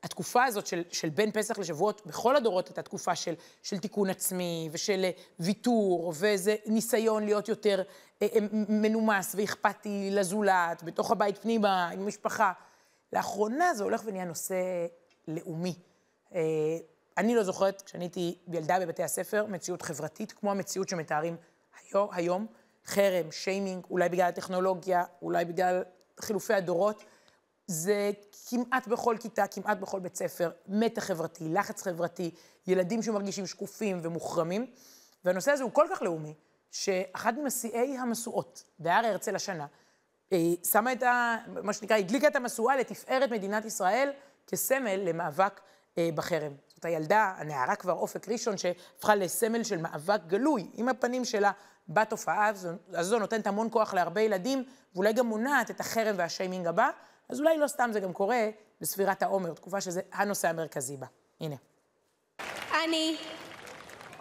שהתקופה 0.02 0.44
הזאת 0.44 0.68
של, 0.68 0.84
של 0.92 1.10
בין 1.10 1.32
פסח 1.32 1.60
לשבועות, 1.60 2.02
בכל 2.06 2.36
הדורות 2.36 2.68
הייתה 2.68 2.82
תקופה 2.82 3.16
של, 3.16 3.34
של 3.64 3.78
תיקון 3.78 4.10
עצמי 4.10 4.70
ושל 4.72 5.06
ויתור, 5.40 6.14
ואיזה 6.16 6.56
ניסיון 6.66 7.26
להיות 7.26 7.48
יותר 7.50 7.84
אה, 8.22 8.28
אה, 8.36 8.40
מנומס 8.70 9.36
ואכפתי 9.38 10.10
לזולת, 10.12 10.84
בתוך 10.84 11.12
הבית 11.12 11.38
פנימה, 11.38 11.90
עם 11.90 12.02
המשפחה. 12.02 12.52
לאחרונה 13.14 13.74
זה 13.74 13.84
הולך 13.84 14.02
ונהיה 14.06 14.26
נושא 14.26 14.56
לאומי. 15.28 15.76
אה, 16.36 16.42
אני 17.18 17.36
לא 17.36 17.44
זוכרת, 17.44 17.82
כשאני 17.82 18.04
הייתי 18.04 18.38
ילדה 18.54 18.80
בבתי 18.80 19.04
הספר, 19.04 19.46
מציאות 19.46 19.82
חברתית, 19.82 20.32
כמו 20.32 20.52
המציאות 20.52 20.90
שמתארים 20.90 21.36
היום, 21.92 22.10
היום 22.12 22.48
חרם, 22.86 23.32
שיימינג, 23.32 23.86
אולי 23.90 24.10
בגלל 24.10 24.28
הטכנולוגיה, 24.28 25.04
אולי 25.22 25.46
בגלל 25.46 25.84
חילופי 26.20 26.54
הדורות. 26.54 27.04
זה 27.68 28.12
כמעט 28.50 28.88
בכל 28.88 29.16
כיתה, 29.20 29.48
כמעט 29.48 29.78
בכל 29.78 30.00
בית 30.00 30.16
ספר, 30.16 30.52
מתח 30.68 31.04
חברתי, 31.04 31.50
לחץ 31.50 31.82
חברתי, 31.82 32.32
ילדים 32.68 33.04
שמרגישים 33.04 33.48
שקופים 33.48 34.00
ומוחרמים. 34.04 34.66
והנושא 35.26 35.52
הזה 35.52 35.64
הוא 35.64 35.72
כל 35.72 35.86
כך 35.92 36.02
לאומי, 36.02 36.34
שאחת 36.72 37.34
משיאי 37.44 37.98
המשואות 37.98 38.64
בהר 38.80 39.06
הרצל 39.06 39.36
השנה, 39.36 39.66
שמה 40.64 40.94
את 40.94 41.04
ה... 41.04 41.38
מה 41.64 41.74
שנקרא, 41.74 41.98
הדליקה 41.98 42.28
את 42.28 42.36
המשואה 42.36 42.76
לתפארת 42.78 43.32
מדינת 43.32 43.66
ישראל 43.66 44.12
כסמל 44.48 44.96
למאבק 44.96 45.62
אה, 45.98 46.10
בחרם. 46.16 46.52
זאת 46.68 46.86
הילדה, 46.86 47.34
הנערה 47.38 47.76
כבר, 47.76 47.94
אופק 47.94 48.30
ראשון, 48.30 48.58
שהפכה 48.58 49.16
לסמל 49.16 49.64
של 49.64 49.78
מאבק 49.78 50.22
גלוי, 50.28 50.70
עם 50.74 50.90
הפנים 50.90 51.26
שלה 51.26 51.52
בתופעה 51.90 52.48
הזו, 52.48 52.70
הזו 52.94 53.20
נותנת 53.20 53.48
המון 53.48 53.68
כוח 53.72 53.94
להרבה 53.94 54.22
ילדים, 54.22 54.64
ואולי 54.96 55.14
גם 55.14 55.26
מונעת 55.26 55.72
את 55.72 55.80
החרם 55.80 56.16
והשיימינג 56.18 56.68
הבא, 56.68 56.90
אז 57.30 57.40
אולי 57.40 57.58
לא 57.58 57.68
סתם 57.68 57.90
זה 57.94 58.00
גם 58.00 58.14
קורה 58.14 58.50
בספירת 58.82 59.24
העומר, 59.24 59.54
תקופה 59.54 59.82
שזה 59.82 60.02
הנושא 60.14 60.50
המרכזי 60.50 60.98
בה. 60.98 61.08
הנה. 61.40 61.56
אני, 62.84 63.18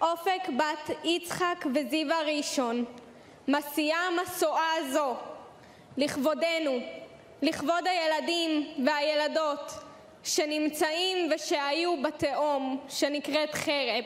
אופק 0.00 0.48
בת 0.58 0.96
יצחק 1.04 1.64
וזיווה 1.74 2.16
ראשון, 2.22 2.84
מסיעה 3.48 4.08
משואה 4.22 4.72
זו 4.92 5.14
לכבודנו, 5.96 6.78
לכבוד 7.42 7.86
הילדים 7.86 8.74
והילדות 8.86 9.72
שנמצאים 10.22 11.32
ושהיו 11.34 12.02
בתהום 12.02 12.84
שנקראת 12.88 13.54
חרב. 13.54 14.04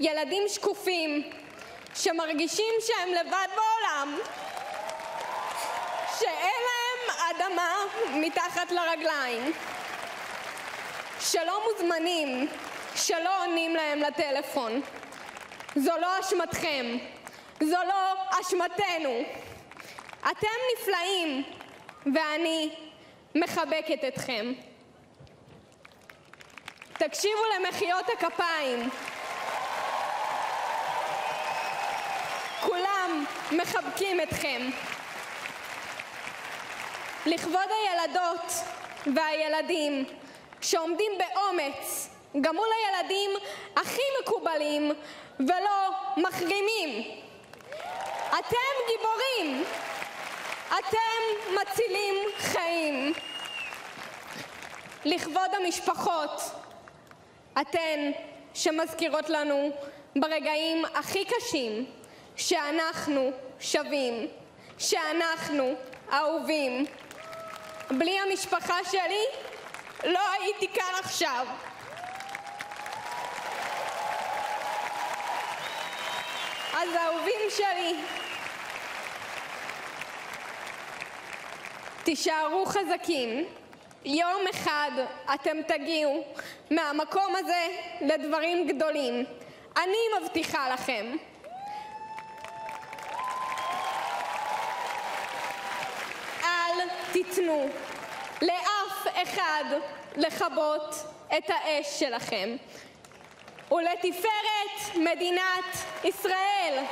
ילדים 0.00 0.42
שקופים 0.48 1.30
שמרגישים 1.94 2.74
שהם 2.80 3.08
לבד 3.08 3.48
בעולם, 3.56 4.18
שאין 6.18 6.60
להם 7.40 7.52
אדמה 7.52 7.74
מתחת 8.14 8.70
לרגליים, 8.70 9.52
שלא 11.20 11.62
מוזמנים, 11.64 12.48
שלא 12.94 13.44
עונים 13.44 13.74
להם 13.74 13.98
לטלפון. 13.98 14.80
זו 15.76 15.92
לא 16.00 16.20
אשמתכם, 16.20 16.86
זו 17.60 17.78
לא 17.88 18.14
אשמתנו. 18.40 19.22
אתם 20.20 20.58
נפלאים, 20.74 21.42
ואני 22.14 22.74
מחבקת 23.34 24.04
אתכם. 24.08 24.52
תקשיבו 26.92 27.42
למחיאות 27.56 28.04
הכפיים. 28.08 28.90
כולם 32.60 33.24
מחבקים 33.52 34.20
אתכם. 34.20 34.70
לכבוד 37.26 37.68
הילדות 37.70 38.52
והילדים 39.14 40.04
שעומדים 40.60 41.12
באומץ 41.18 42.08
גם 42.40 42.56
מול 42.56 42.68
הילדים 42.76 43.30
הכי 43.76 44.02
מקובלים 44.22 44.92
ולא 45.40 45.90
מחרימים. 46.16 47.20
אתם 48.28 48.72
גיבורים, 48.88 49.64
אתם 50.66 51.54
מצילים 51.54 52.14
חיים. 52.38 53.12
לכבוד 55.04 55.50
המשפחות, 55.60 56.40
אתן 57.60 58.10
שמזכירות 58.54 59.28
לנו 59.30 59.70
ברגעים 60.16 60.84
הכי 60.94 61.24
קשים 61.24 61.86
שאנחנו 62.36 63.30
שווים, 63.60 64.26
שאנחנו 64.78 65.74
אהובים. 66.12 66.86
בלי 67.90 68.18
המשפחה 68.20 68.76
שלי 68.90 69.24
לא 70.04 70.20
הייתי 70.40 70.68
כאן 70.68 70.94
עכשיו. 70.98 71.46
אז 76.72 76.88
אהובים 76.96 77.40
שלי, 77.56 77.94
תישארו 82.04 82.66
חזקים. 82.66 83.44
יום 84.04 84.46
אחד 84.50 84.90
אתם 85.34 85.62
תגיעו 85.62 86.24
מהמקום 86.70 87.36
הזה 87.36 87.66
לדברים 88.00 88.68
גדולים. 88.68 89.24
אני 89.76 89.98
מבטיחה 90.20 90.74
לכם. 90.74 91.16
תיתנו 97.24 97.68
לאף 98.42 99.06
אחד 99.22 99.64
לכבות 100.16 100.94
את 101.38 101.44
האש 101.48 102.00
שלכם. 102.00 102.56
ולתפארת 103.70 104.96
מדינת 104.96 105.64
ישראל. 106.04 106.84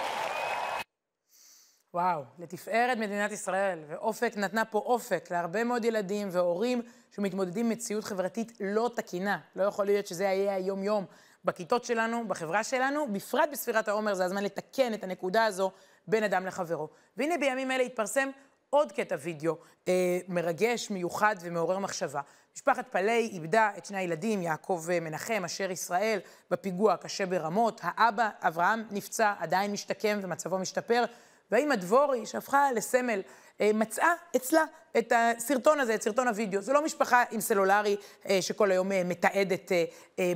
וואו, 1.95 2.23
לתפארת 2.39 2.99
מדינת 2.99 3.33
ישראל. 3.33 3.79
ואופק 3.89 4.33
נתנה 4.37 4.65
פה 4.65 4.79
אופק 4.79 5.31
להרבה 5.31 5.65
מאוד 5.65 5.85
ילדים 5.85 6.29
והורים 6.33 6.83
שמתמודדים 7.15 7.67
עם 7.67 7.73
מציאות 7.73 8.05
חברתית 8.05 8.53
לא 8.61 8.91
תקינה. 8.97 9.39
לא 9.57 9.63
יכול 9.63 9.87
להיות 9.87 10.07
שזה 10.07 10.25
יהיה 10.25 10.55
היום-יום 10.55 11.05
בכיתות 11.45 11.85
שלנו, 11.85 12.29
בחברה 12.29 12.65
שלנו, 12.65 13.13
בפרט 13.13 13.49
בספירת 13.53 13.89
העומר, 13.89 14.15
זה 14.15 14.25
הזמן 14.25 14.45
לתקן 14.45 14.95
את 14.95 15.05
הנקודה 15.05 15.45
הזו 15.45 15.71
בין 16.07 16.25
אדם 16.25 16.47
לחברו. 16.47 16.89
והנה 17.17 17.39
בימים 17.39 17.71
אלה 17.71 17.83
התפרסם 17.83 18.29
עוד 18.71 18.93
קטע 18.93 19.17
וידאו 19.19 19.57
אה, 19.89 20.19
מרגש, 20.29 20.91
מיוחד 20.91 21.37
ומעורר 21.41 21.79
מחשבה. 21.79 22.21
משפחת 22.57 22.89
פלאי 22.89 23.29
איבדה 23.33 23.71
את 23.79 23.87
שני 23.87 23.99
הילדים, 23.99 24.43
יעקב 24.43 24.87
מנחם, 25.01 25.43
אשר 25.45 25.71
ישראל, 25.71 26.19
בפיגוע 26.51 26.93
הקשה 26.93 27.27
ברמות. 27.27 27.81
האבא, 27.85 28.29
אברהם, 28.41 28.85
נפצע, 28.91 29.35
עדיין 29.39 29.73
משתקם 29.73 30.19
ומצבו 30.23 30.59
משתפר. 30.59 31.05
והאמא 31.51 31.75
דבורי, 31.75 32.27
שהפכה 32.27 32.73
לסמל, 32.73 33.21
אה, 33.61 33.71
מצאה 33.75 34.13
אצלה 34.37 34.65
את 34.99 35.13
הסרטון 35.17 35.81
הזה, 35.81 35.95
את 35.95 36.03
סרטון 36.03 36.29
הוידאו. 36.29 36.61
זו 36.61 36.73
לא 36.73 36.85
משפחה 36.85 37.25
עם 37.31 37.41
סלולרי 37.41 37.97
אה, 38.29 38.43
שכל 38.43 38.71
היום 38.71 38.93
אה, 38.93 39.03
מתעדת 39.05 39.73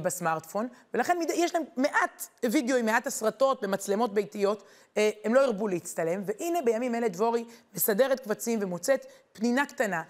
בסמארטפון, 0.03 0.69
ולכן 0.95 1.19
יש 1.35 1.55
להם 1.55 1.63
מעט 1.77 2.27
וידאו 2.51 2.77
עם 2.77 2.87
מעט 2.87 3.07
הסרטות 3.07 3.63
במצלמות 3.63 4.15
ביתיות, 4.15 4.63
הם 5.25 5.35
לא 5.35 5.41
הרבו 5.41 5.69
להצטלם, 5.69 6.23
והנה 6.27 6.59
בימים 6.65 6.95
אלה 6.95 7.09
דבורי 7.09 7.45
מסדרת 7.75 8.21
קבצים 8.21 8.59
ומוצאת 8.63 9.07
פנינה 9.33 9.67
קטנה, 9.67 10.03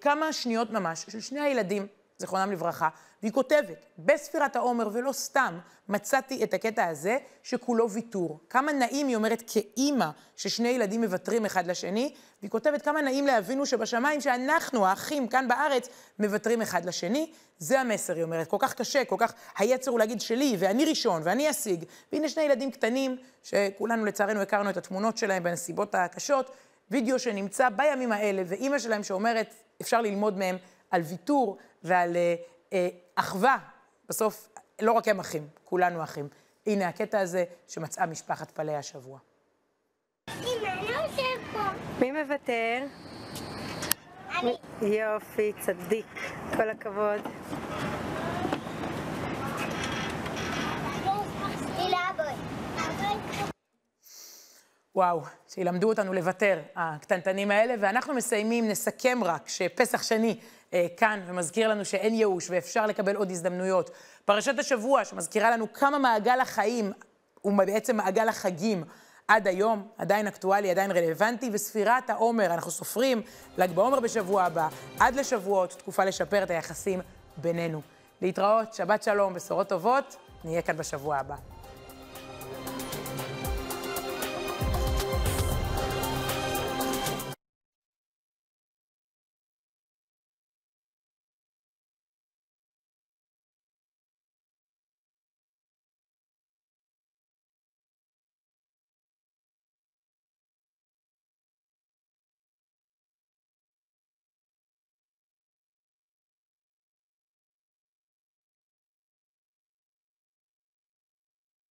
כמה 0.00 0.32
שניות 0.32 0.70
ממש, 0.70 1.04
של 1.08 1.20
שני 1.20 1.40
הילדים, 1.40 1.86
זיכרונם 2.18 2.52
לברכה, 2.52 2.88
והיא 3.22 3.32
כותבת, 3.32 3.86
בספירת 3.98 4.56
העומר, 4.56 4.88
ולא 4.92 5.12
סתם, 5.12 5.58
מצאתי 5.88 6.44
את 6.44 6.54
הקטע 6.54 6.86
הזה 6.86 7.18
שכולו 7.42 7.90
ויתור. 7.90 8.40
כמה 8.50 8.72
נעים, 8.72 9.06
היא 9.08 9.16
אומרת, 9.16 9.42
כאימא, 9.46 10.06
ששני 10.36 10.68
ילדים 10.68 11.00
מוותרים 11.00 11.44
אחד 11.44 11.66
לשני, 11.66 12.14
והיא 12.40 12.50
כותבת 12.50 12.82
כמה 12.82 13.02
נעים 13.02 13.26
לאבינו 13.26 13.66
שבשמיים, 13.66 14.20
שאנחנו, 14.20 14.86
האחים 14.86 15.28
כאן 15.28 15.48
בארץ, 15.48 15.88
מוותרים 16.18 16.62
אחד 16.62 16.84
לשני. 16.84 17.32
זה 17.58 17.80
המסר, 17.80 18.14
היא 18.14 18.22
אומרת. 18.22 18.48
כל 18.48 18.56
כך 18.60 18.74
קשה, 18.74 19.04
כל 19.04 19.16
כך, 19.18 19.34
היצר 19.58 19.90
הוא 19.90 19.98
להגיד 19.98 20.20
שלי, 20.20 20.56
ואני 20.58 20.84
ראשון, 20.84 21.22
ואני 21.24 21.50
אשיג. 21.50 21.84
והנה 22.12 22.28
שני 22.28 22.42
ילדים 22.42 22.70
קטנים, 22.70 23.16
שכולנו 23.42 24.04
לצערנו 24.04 24.40
הכרנו 24.40 24.70
את 24.70 24.76
התמונות 24.76 25.18
שלהם 25.18 25.42
בנסיבות 25.42 25.94
הקשות, 25.94 26.50
וידאו 26.90 27.18
שנמצא 27.18 27.68
בימים 27.68 28.12
האלה, 28.12 28.42
ואימא 28.46 28.78
שלהם 28.78 29.02
שאומרת, 29.02 29.54
אפשר 29.82 30.00
ללמוד 30.00 30.38
מהם 30.38 30.56
על 30.90 31.02
ויתור 31.02 31.56
ועל 31.82 32.16
אה, 32.16 32.34
אחווה. 33.14 33.58
בסוף, 34.08 34.48
לא 34.80 34.92
רק 34.92 35.08
הם 35.08 35.20
אחים, 35.20 35.48
כולנו 35.64 36.02
אחים. 36.02 36.28
הנה 36.66 36.88
הקטע 36.88 37.20
הזה 37.20 37.44
שמצאה 37.68 38.06
משפחת 38.06 38.50
פלאי 38.50 38.76
השבוע. 38.76 39.18
מי 42.00 42.12
מוותר? 42.12 42.86
יופי, 44.82 45.52
צדיק. 45.60 46.06
כל 46.56 46.70
הכבוד. 46.70 47.20
וואו, 54.94 55.20
שילמדו 55.48 55.88
אותנו 55.88 56.12
לוותר, 56.12 56.60
הקטנטנים 56.76 57.50
האלה, 57.50 57.74
ואנחנו 57.80 58.14
מסיימים, 58.14 58.68
נסכם 58.68 59.18
רק 59.24 59.48
שפסח 59.48 60.02
שני 60.02 60.30
אה, 60.30 60.46
כאן 60.96 61.20
ומזכיר 61.26 61.68
לנו 61.68 61.84
שאין 61.84 62.14
ייאוש 62.14 62.50
ואפשר 62.50 62.86
לקבל 62.86 63.16
עוד 63.16 63.30
הזדמנויות. 63.30 63.90
פרשת 64.24 64.58
השבוע 64.58 65.04
שמזכירה 65.04 65.50
לנו 65.50 65.72
כמה 65.72 65.98
מעגל 65.98 66.40
החיים 66.40 66.92
הוא 67.40 67.52
בעצם 67.58 67.96
מעגל 67.96 68.28
החגים 68.28 68.84
עד 69.28 69.46
היום, 69.46 69.88
עדיין 69.98 70.26
אקטואלי, 70.26 70.70
עדיין 70.70 70.90
רלוונטי, 70.90 71.50
וספירת 71.52 72.10
העומר, 72.10 72.54
אנחנו 72.54 72.70
סופרים 72.70 73.22
ל"ג 73.58 73.70
בעומר 73.70 74.00
בשבוע 74.00 74.42
הבא, 74.42 74.68
עד 75.00 75.14
לשבועות, 75.14 75.70
תקופה 75.78 76.04
לשפר 76.04 76.42
את 76.42 76.50
היחסים 76.50 77.00
בינינו. 77.36 77.80
להתראות, 78.22 78.74
שבת 78.74 79.02
שלום, 79.02 79.34
בשורות 79.34 79.68
טובות, 79.68 80.16
נהיה 80.44 80.62
כאן 80.62 80.76
בשבוע 80.76 81.16
הבא. 81.16 81.51